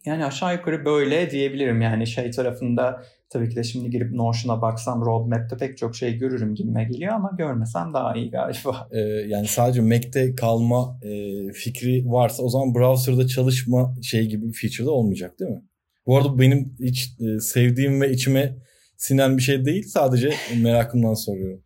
[0.05, 1.80] Yani aşağı yukarı böyle diyebilirim.
[1.80, 3.05] Yani şey tarafında
[3.35, 7.30] tabii ki de şimdi girip Notion'a baksam roadmap'te pek çok şey görürüm gibime geliyor ama
[7.39, 8.89] görmesem daha iyi galiba.
[8.93, 11.09] Ee, yani sadece Mac'te kalma e,
[11.53, 15.62] fikri varsa o zaman browser'da çalışma şey gibi bir feature de olmayacak değil mi?
[16.07, 18.57] Bu arada benim hiç e, sevdiğim ve içime
[18.97, 19.82] sinen bir şey değil.
[19.82, 20.30] Sadece
[20.62, 21.62] merakımdan soruyorum.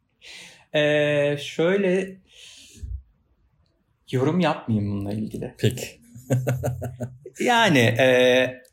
[0.74, 2.16] Ee, şöyle
[4.10, 5.54] yorum yapmayayım bununla ilgili.
[5.58, 5.86] Peki.
[7.40, 8.67] yani e,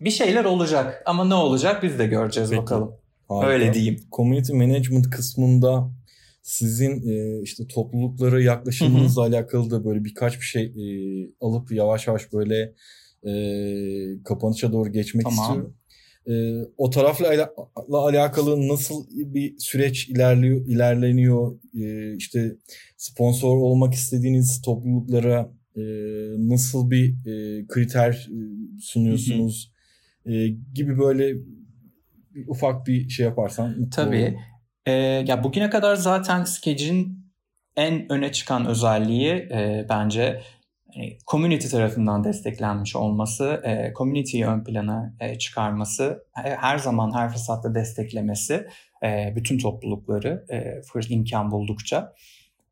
[0.00, 2.62] bir şeyler olacak ama ne olacak biz de göreceğiz Peki.
[2.62, 2.92] bakalım.
[3.28, 3.52] Harika.
[3.52, 4.00] Öyle diyeyim.
[4.12, 5.90] Community management kısmında
[6.42, 10.84] sizin e, işte topluluklara yaklaşımınızla alakalı da böyle birkaç bir şey e,
[11.40, 12.74] alıp yavaş yavaş böyle
[13.26, 13.32] e,
[14.24, 15.44] kapanışa doğru geçmek tamam.
[15.44, 15.74] istiyorum.
[16.28, 17.52] E, o tarafla ala,
[17.98, 21.58] alakalı nasıl bir süreç ilerliyor ilerleniyor?
[21.74, 22.56] E, işte
[22.96, 25.82] sponsor olmak istediğiniz topluluklara e,
[26.38, 28.38] nasıl bir e, kriter e,
[28.80, 29.72] sunuyorsunuz?
[30.28, 31.34] E, gibi böyle
[32.46, 33.90] ufak bir şey yaparsan.
[33.90, 34.38] Tabii.
[34.86, 34.92] E,
[35.26, 37.18] ya bugüne kadar zaten Sketch'in
[37.76, 40.42] en öne çıkan özelliği e, bence
[40.94, 47.74] hani community tarafından desteklenmiş olması, e, community'yi ön plana e, çıkarması, her zaman her fırsatta
[47.74, 48.66] desteklemesi
[49.04, 52.14] e, bütün toplulukları e, fırs imkan buldukça.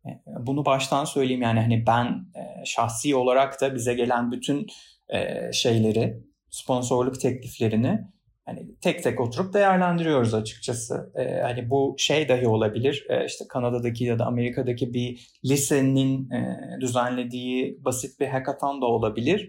[0.06, 4.66] E, bunu baştan söyleyeyim yani hani ben e, şahsi olarak da bize gelen bütün
[5.08, 6.25] e, şeyleri,
[6.56, 8.00] sponsorluk tekliflerini
[8.44, 11.12] hani tek tek oturup değerlendiriyoruz açıkçası.
[11.14, 13.06] Ee, hani bu şey dahi olabilir.
[13.08, 19.48] Ee, işte Kanada'daki ya da Amerika'daki bir lisenin e, düzenlediği basit bir hackathon da olabilir.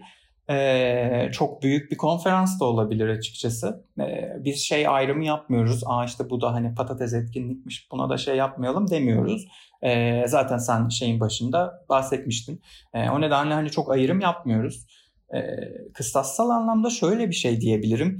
[0.50, 3.84] Ee, çok büyük bir konferans da olabilir açıkçası.
[4.00, 5.82] Ee, biz şey ayrımı yapmıyoruz.
[5.86, 9.48] Aa işte bu da hani patates etkinlikmiş buna da şey yapmayalım demiyoruz.
[9.82, 12.62] Ee, zaten sen şeyin başında bahsetmiştin.
[12.94, 14.86] Ee, o nedenle hani çok ayrım yapmıyoruz.
[15.34, 15.40] Ee,
[15.94, 18.18] kıstassal anlamda şöyle bir şey diyebilirim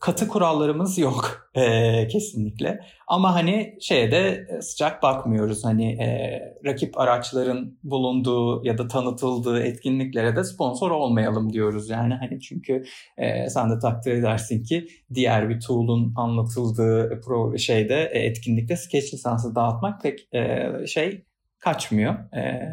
[0.00, 2.80] katı kurallarımız yok e, kesinlikle.
[3.08, 5.64] Ama hani şeye de sıcak bakmıyoruz.
[5.64, 11.90] Hani e, rakip araçların bulunduğu ya da tanıtıldığı etkinliklere de sponsor olmayalım diyoruz.
[11.90, 12.84] Yani hani çünkü
[13.16, 19.14] e, sen de takdir edersin ki diğer bir tool'un anlatıldığı pro şeyde e, etkinlikte sketch
[19.14, 21.24] lisansı dağıtmak pek e, şey
[21.58, 22.14] kaçmıyor.
[22.14, 22.72] E,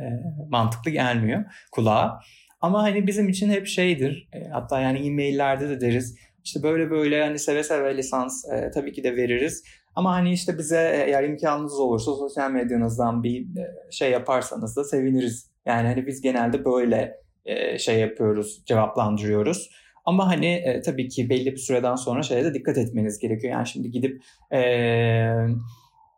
[0.50, 2.20] mantıklı gelmiyor kulağa.
[2.62, 4.30] Ama hani bizim için hep şeydir.
[4.34, 8.94] E, hatta yani e-maillerde de deriz işte böyle böyle hani seve seve lisans e, tabii
[8.94, 9.64] ki de veririz.
[9.96, 14.84] Ama hani işte bize e, eğer imkanınız olursa sosyal medyanızdan bir e, şey yaparsanız da
[14.84, 15.52] seviniriz.
[15.66, 19.70] Yani hani biz genelde böyle e, şey yapıyoruz, cevaplandırıyoruz.
[20.06, 23.54] Ama hani tabii ki belli bir süreden sonra şeye de dikkat etmeniz gerekiyor.
[23.54, 24.60] Yani şimdi gidip e,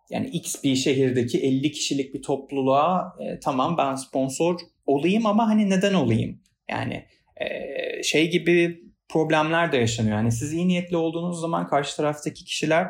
[0.09, 5.69] yani X bir şehirdeki 50 kişilik bir topluluğa e, tamam ben sponsor olayım ama hani
[5.69, 6.39] neden olayım?
[6.69, 7.05] Yani
[7.37, 10.17] e, şey gibi problemler de yaşanıyor.
[10.17, 12.83] Yani siz iyi niyetli olduğunuz zaman karşı taraftaki kişiler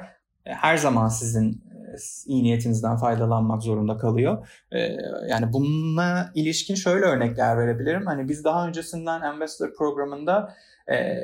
[0.46, 1.96] e, her zaman sizin e,
[2.26, 4.48] iyi niyetinizden faydalanmak zorunda kalıyor.
[4.72, 4.80] E,
[5.30, 8.06] yani bununla ilişkin şöyle örnekler verebilirim.
[8.06, 10.54] Hani biz daha öncesinden Ambassador programında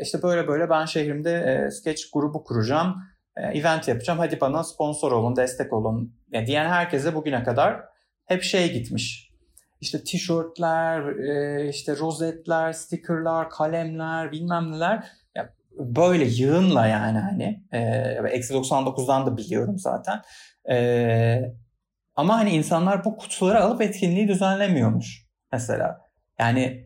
[0.02, 2.96] işte böyle böyle ben şehrimde sketch grubu kuracağım,
[3.38, 4.20] event yapacağım.
[4.20, 6.16] Hadi bana sponsor olun, destek olun
[6.46, 7.82] diyen herkese bugüne kadar
[8.26, 9.33] hep şey gitmiş
[9.84, 15.04] işte tişörtler, e, işte rozetler, stickerlar, kalemler, bilmem neler.
[15.78, 17.64] Böyle yığınla yani hani.
[18.32, 20.22] Eksi 99'dan da biliyorum zaten.
[20.70, 21.54] E,
[22.16, 26.02] ama hani insanlar bu kutuları alıp etkinliği düzenlemiyormuş mesela.
[26.40, 26.83] Yani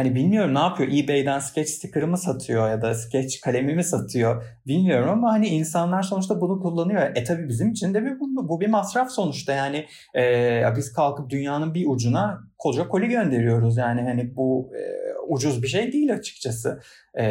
[0.00, 0.92] Hani bilmiyorum ne yapıyor?
[0.92, 6.02] eBay'den sketch sticker'ı mı satıyor ya da sketch kalemi mi satıyor bilmiyorum ama hani insanlar
[6.02, 7.02] sonuçta bunu kullanıyor.
[7.14, 9.86] E tabii bizim için de bir, bu, bu bir masraf sonuçta yani
[10.16, 14.82] e, biz kalkıp dünyanın bir ucuna koca koli gönderiyoruz yani hani bu e,
[15.28, 16.80] ucuz bir şey değil açıkçası.
[17.18, 17.24] E,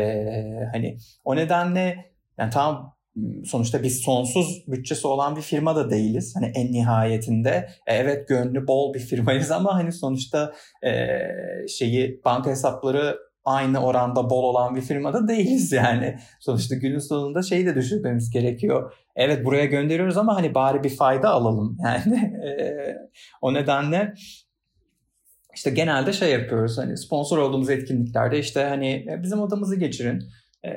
[0.72, 2.96] hani o nedenle yani tamam
[3.46, 6.36] sonuçta biz sonsuz bütçesi olan bir firma da değiliz.
[6.36, 10.54] Hani en nihayetinde e, evet gönlü bol bir firmayız ama hani sonuçta
[10.84, 11.18] e,
[11.68, 16.18] şeyi banka hesapları aynı oranda bol olan bir firmada değiliz yani.
[16.40, 18.94] Sonuçta günün sonunda şeyi de düşünmemiz gerekiyor.
[19.16, 22.18] Evet buraya gönderiyoruz ama hani bari bir fayda alalım yani.
[22.18, 22.52] E,
[23.42, 24.14] o nedenle
[25.56, 30.24] işte genelde şey yapıyoruz hani sponsor olduğumuz etkinliklerde işte hani e, bizim odamızı geçirin.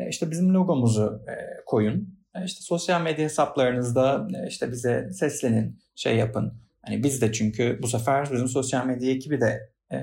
[0.09, 1.21] İşte bizim logomuzu
[1.67, 6.55] koyun işte sosyal medya hesaplarınızda e, işte bize seslenin, şey yapın.
[6.83, 9.97] Hani biz de çünkü bu sefer bizim sosyal medya ekibi de e,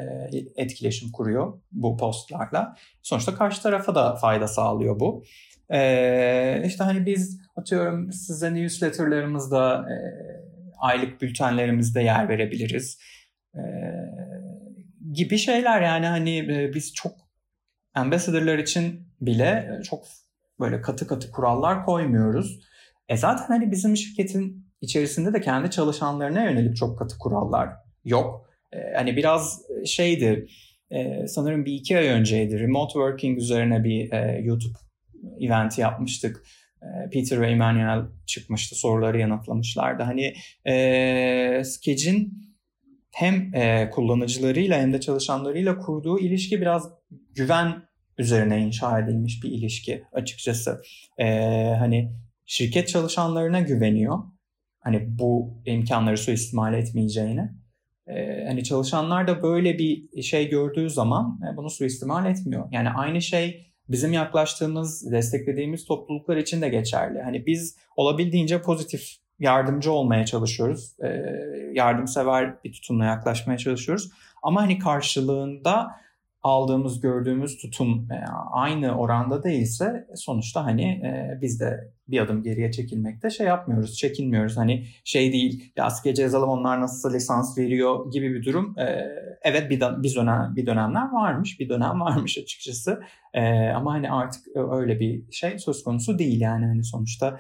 [0.56, 2.76] etkileşim kuruyor bu postlarla.
[3.02, 5.24] Sonuçta karşı tarafa da fayda sağlıyor bu.
[5.70, 9.96] E, işte hani biz atıyorum size newsletterlarımızda e,
[10.78, 13.00] aylık bültenlerimizde yer verebiliriz.
[13.56, 13.62] E,
[15.14, 17.12] gibi şeyler yani hani e, biz çok
[17.94, 20.04] ambassadorlar için bile çok
[20.60, 22.60] böyle katı katı kurallar koymuyoruz.
[23.10, 27.70] E zaten hani bizim şirketin içerisinde de kendi çalışanlarına yönelik çok katı kurallar
[28.06, 28.50] yok.
[28.74, 30.48] E, hani biraz şeydi
[30.92, 34.78] e, sanırım bir iki ay önceydi remote working üzerine bir e, YouTube
[35.40, 36.44] eventi yapmıştık.
[36.82, 40.04] E, Peter ve Emmanuel çıkmıştı soruları yanıtlamışlardı.
[40.04, 40.34] Hani
[40.68, 42.50] e, Sketch'in
[43.12, 46.90] hem e, kullanıcılarıyla hem de çalışanlarıyla kurduğu ilişki biraz
[47.36, 47.89] güven
[48.20, 50.82] üzerine inşa edilmiş bir ilişki açıkçası.
[51.18, 51.26] E,
[51.80, 52.14] hani
[52.46, 54.18] şirket çalışanlarına güveniyor.
[54.80, 57.54] Hani bu imkanları suistimal etmeyeceğine.
[58.08, 62.68] E, hani çalışanlar da böyle bir şey gördüğü zaman e, bunu suistimal etmiyor.
[62.72, 67.22] Yani aynı şey bizim yaklaştığımız, desteklediğimiz topluluklar için de geçerli.
[67.22, 69.02] Hani biz olabildiğince pozitif
[69.40, 70.96] yardımcı olmaya çalışıyoruz.
[71.04, 71.08] E,
[71.74, 74.10] yardımsever bir tutumla yaklaşmaya çalışıyoruz.
[74.44, 75.88] Ama hani karşılığında
[76.42, 78.16] aldığımız, gördüğümüz tutum e,
[78.52, 84.58] aynı oranda değilse sonuçta hani e, biz de bir adım geriye çekilmekte şey yapmıyoruz, çekinmiyoruz.
[84.58, 88.80] Hani şey değil, ya gece yazalım onlar nasıl lisans veriyor gibi bir durum.
[88.80, 88.86] E,
[89.42, 93.02] evet bir, bir dönem bir dönemler varmış, bir dönem varmış açıkçası.
[93.76, 97.40] ama hani artık öyle bir şey söz konusu değil yani hani sonuçta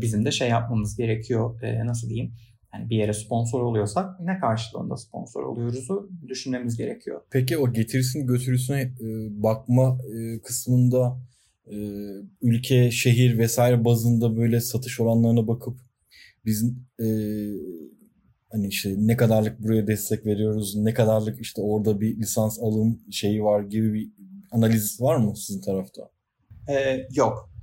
[0.00, 2.34] bizim de şey yapmamız gerekiyor, nasıl diyeyim?
[2.76, 7.20] Yani bir yere sponsor oluyorsak ne karşılığında sponsor oluyoruzu düşünmemiz gerekiyor.
[7.30, 11.18] Peki o getirisini götürüsüne e, bakma e, kısmında
[11.66, 11.76] e,
[12.42, 15.78] ülke, şehir vesaire bazında böyle satış oranlarına bakıp
[16.44, 17.06] biz e,
[18.52, 23.44] hani işte ne kadarlık buraya destek veriyoruz, ne kadarlık işte orada bir lisans alım şeyi
[23.44, 24.10] var gibi bir
[24.50, 26.02] analiz var mı sizin tarafta?
[26.68, 27.55] Ee, yok.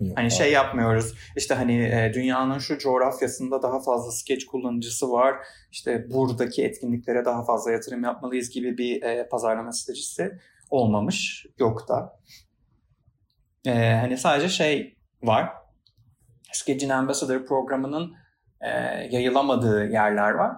[0.00, 1.14] Yok, hani şey yapmıyoruz.
[1.36, 5.34] İşte hani e, dünyanın şu coğrafyasında daha fazla sketch kullanıcısı var.
[5.72, 10.38] İşte buradaki etkinliklere daha fazla yatırım yapmalıyız gibi bir e, pazarlama stratejisi
[10.70, 11.46] olmamış.
[11.58, 12.20] Yok da.
[13.66, 15.48] E, hani sadece şey var.
[16.52, 18.14] Sketch'in Ambassador programının
[18.60, 18.68] e,
[19.10, 20.56] yayılamadığı yerler var.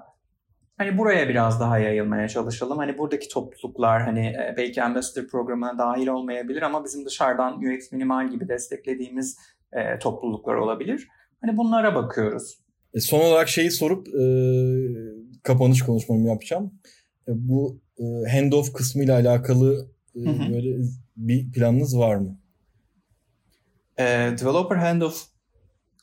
[0.79, 2.79] Hani buraya biraz daha yayılmaya çalışalım.
[2.79, 8.31] Hani buradaki topluluklar hani e, belki Ambassador programına dahil olmayabilir ama bizim dışarıdan UX Minimal
[8.31, 9.39] gibi desteklediğimiz
[9.73, 11.09] e, topluluklar olabilir.
[11.41, 12.59] Hani bunlara bakıyoruz.
[12.95, 14.25] E son olarak şeyi sorup e,
[15.43, 16.75] kapanış konuşmamı yapacağım.
[17.29, 20.53] E, bu e, handoff kısmıyla alakalı e, hı hı.
[20.53, 20.77] böyle
[21.17, 22.39] bir planınız var mı?
[23.99, 24.05] E,
[24.41, 25.27] developer handoff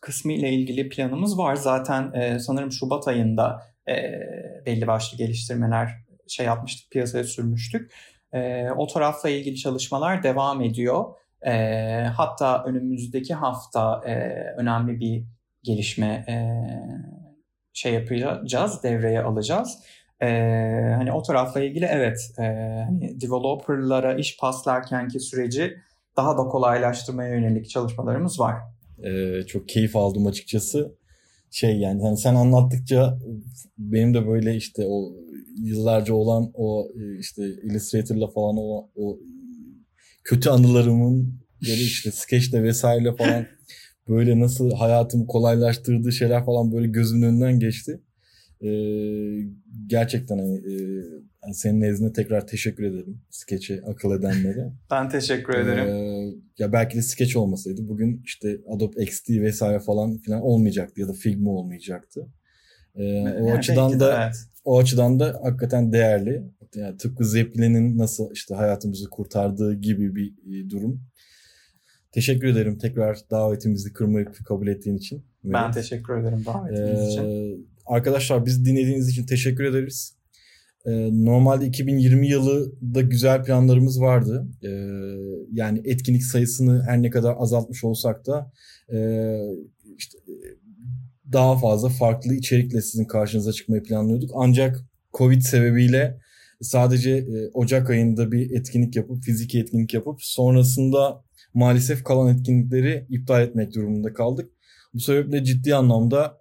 [0.02, 1.56] kısmı ile ilgili planımız var.
[1.56, 4.22] Zaten e, sanırım Şubat ayında e,
[4.66, 5.90] belli başlı geliştirmeler
[6.28, 7.92] şey yapmıştık, piyasaya sürmüştük.
[8.34, 11.06] E, o tarafla ilgili çalışmalar devam ediyor.
[11.46, 11.54] E,
[12.04, 14.14] hatta önümüzdeki hafta e,
[14.58, 15.24] önemli bir
[15.64, 16.36] gelişme e,
[17.74, 19.80] şey yapacağız, devreye alacağız.
[20.22, 20.28] E,
[20.98, 22.44] hani o tarafla ilgili evet, e,
[22.86, 25.78] hani developerlara iş paslarkenki süreci
[26.18, 28.56] daha da kolaylaştırmaya yönelik çalışmalarımız var.
[29.04, 30.96] Ee, çok keyif aldım açıkçası
[31.52, 33.20] şey yani hani sen anlattıkça
[33.78, 35.12] benim de böyle işte o
[35.64, 39.20] yıllarca olan o e, işte Illustrator'la falan o, o
[40.24, 43.46] kötü anılarımın böyle işte sketchle vesaire falan
[44.10, 48.02] böyle nasıl hayatımı kolaylaştırdığı şeyler falan böyle gözümün önünden geçti.
[48.64, 48.70] Ee,
[49.88, 50.74] gerçekten hani e,
[51.44, 54.72] yani senin nezdinde tekrar teşekkür ederim Sketch'e akıl edenlere.
[54.92, 55.88] ben teşekkür ederim.
[55.88, 61.08] Ee, ya belki de Sketch olmasaydı bugün işte Adobe XD vesaire falan filan olmayacaktı ya
[61.08, 62.28] da Figma olmayacaktı.
[62.96, 64.36] Ee, yani o açıdan da evet.
[64.66, 66.44] o açıdan da hakikaten değerli.
[66.76, 71.02] Yani tıpkı Zeppelin'in nasıl işte hayatımızı kurtardığı gibi bir e, durum.
[72.12, 75.26] Teşekkür ederim tekrar davetimizi kırmayıp kabul ettiğin için.
[75.44, 75.74] Ben evet.
[75.74, 77.70] teşekkür ederim davetiniz ee, için.
[77.90, 80.16] Arkadaşlar biz dinlediğiniz için teşekkür ederiz.
[80.86, 84.48] Ee, normalde 2020 yılında güzel planlarımız vardı.
[84.64, 84.68] Ee,
[85.52, 88.52] yani etkinlik sayısını her ne kadar azaltmış olsak da
[88.94, 88.98] e,
[89.98, 90.36] işte e,
[91.34, 94.32] daha fazla farklı içerikle sizin karşınıza çıkmayı planlıyorduk.
[94.34, 96.20] Ancak Covid sebebiyle
[96.62, 101.24] sadece e, Ocak ayında bir etkinlik yapıp fiziki etkinlik yapıp sonrasında
[101.54, 104.52] maalesef kalan etkinlikleri iptal etmek durumunda kaldık.
[104.94, 106.38] Bu sebeple ciddi anlamda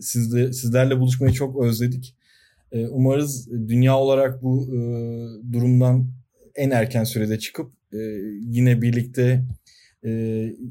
[0.00, 2.16] sizle, sizlerle buluşmayı çok özledik.
[2.74, 4.78] E, umarız dünya olarak bu e,
[5.52, 6.06] durumdan
[6.54, 7.98] en erken sürede çıkıp e,
[8.40, 9.44] yine birlikte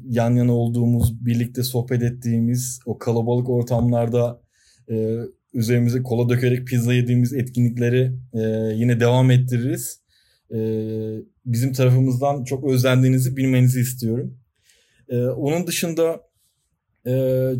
[0.08, 4.40] yan yana olduğumuz, birlikte sohbet ettiğimiz o kalabalık ortamlarda
[5.54, 8.12] üzerimize kola dökerek pizza yediğimiz etkinlikleri
[8.74, 10.00] yine devam ettiririz.
[11.46, 14.38] bizim tarafımızdan çok özlendiğinizi bilmenizi istiyorum.
[15.36, 16.20] onun dışında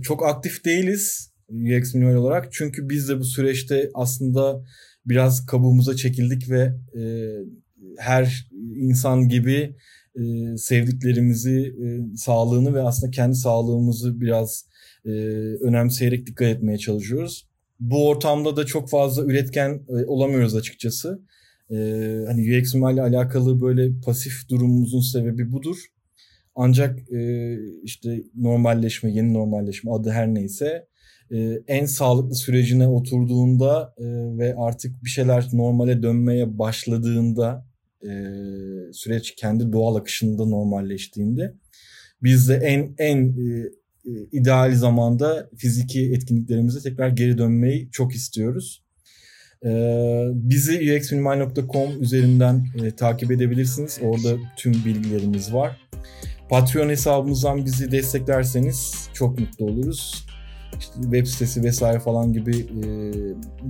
[0.02, 2.52] çok aktif değiliz UX minimal olarak.
[2.52, 4.64] Çünkü biz de bu süreçte aslında
[5.06, 7.02] biraz kabuğumuza çekildik ve e,
[7.98, 9.76] her insan gibi
[10.16, 14.64] e, sevdiklerimizi, e, sağlığını ve aslında kendi sağlığımızı biraz
[15.04, 15.10] e,
[15.60, 17.48] önemseyerek dikkat etmeye çalışıyoruz.
[17.80, 21.22] Bu ortamda da çok fazla üretken e, olamıyoruz açıkçası.
[21.70, 21.76] E,
[22.26, 25.76] hani UX ile alakalı böyle pasif durumumuzun sebebi budur.
[26.56, 30.86] Ancak e, işte normalleşme, yeni normalleşme adı her neyse
[31.32, 34.04] e, en sağlıklı sürecine oturduğunda e,
[34.38, 37.66] ve artık bir şeyler normale dönmeye başladığında
[38.02, 38.10] e,
[38.92, 41.54] süreç kendi doğal akışında normalleştiğinde
[42.22, 43.70] biz de en en e,
[44.06, 48.84] e, ideal zamanda fiziki etkinliklerimize tekrar geri dönmeyi çok istiyoruz.
[49.64, 49.70] E,
[50.34, 53.98] bizi uxminimal.com üzerinden e, takip edebilirsiniz.
[54.02, 55.83] Orada tüm bilgilerimiz var.
[56.48, 60.26] Patreon hesabımızdan bizi desteklerseniz çok mutlu oluruz.
[60.78, 62.86] İşte web sitesi vesaire falan gibi e,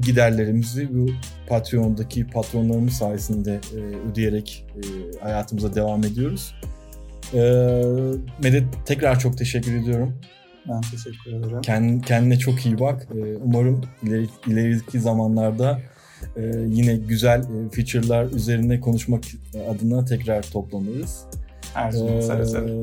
[0.01, 1.07] giderlerimizi bu
[1.47, 3.79] Patreon'daki patronlarımız sayesinde e,
[4.11, 4.83] ödeyerek e,
[5.21, 6.55] hayatımıza devam ediyoruz.
[7.35, 7.39] E,
[8.43, 10.19] Medet tekrar çok teşekkür ediyorum.
[10.69, 11.63] Ben teşekkür ederim.
[11.63, 13.09] Kend, kendine çok iyi bak.
[13.15, 15.81] E, umarım ileri, ileriki zamanlarda
[16.37, 19.25] e, yine güzel e, feature'lar üzerine konuşmak
[19.71, 21.25] adına tekrar toplanırız.
[21.75, 22.81] Zaman seve seve.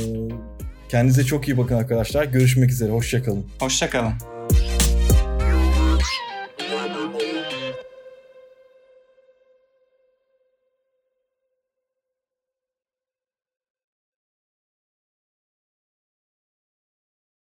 [0.90, 2.24] Kendinize çok iyi bakın arkadaşlar.
[2.24, 2.92] Görüşmek üzere.
[2.92, 3.46] Hoşçakalın.
[3.60, 4.14] Hoşçakalın.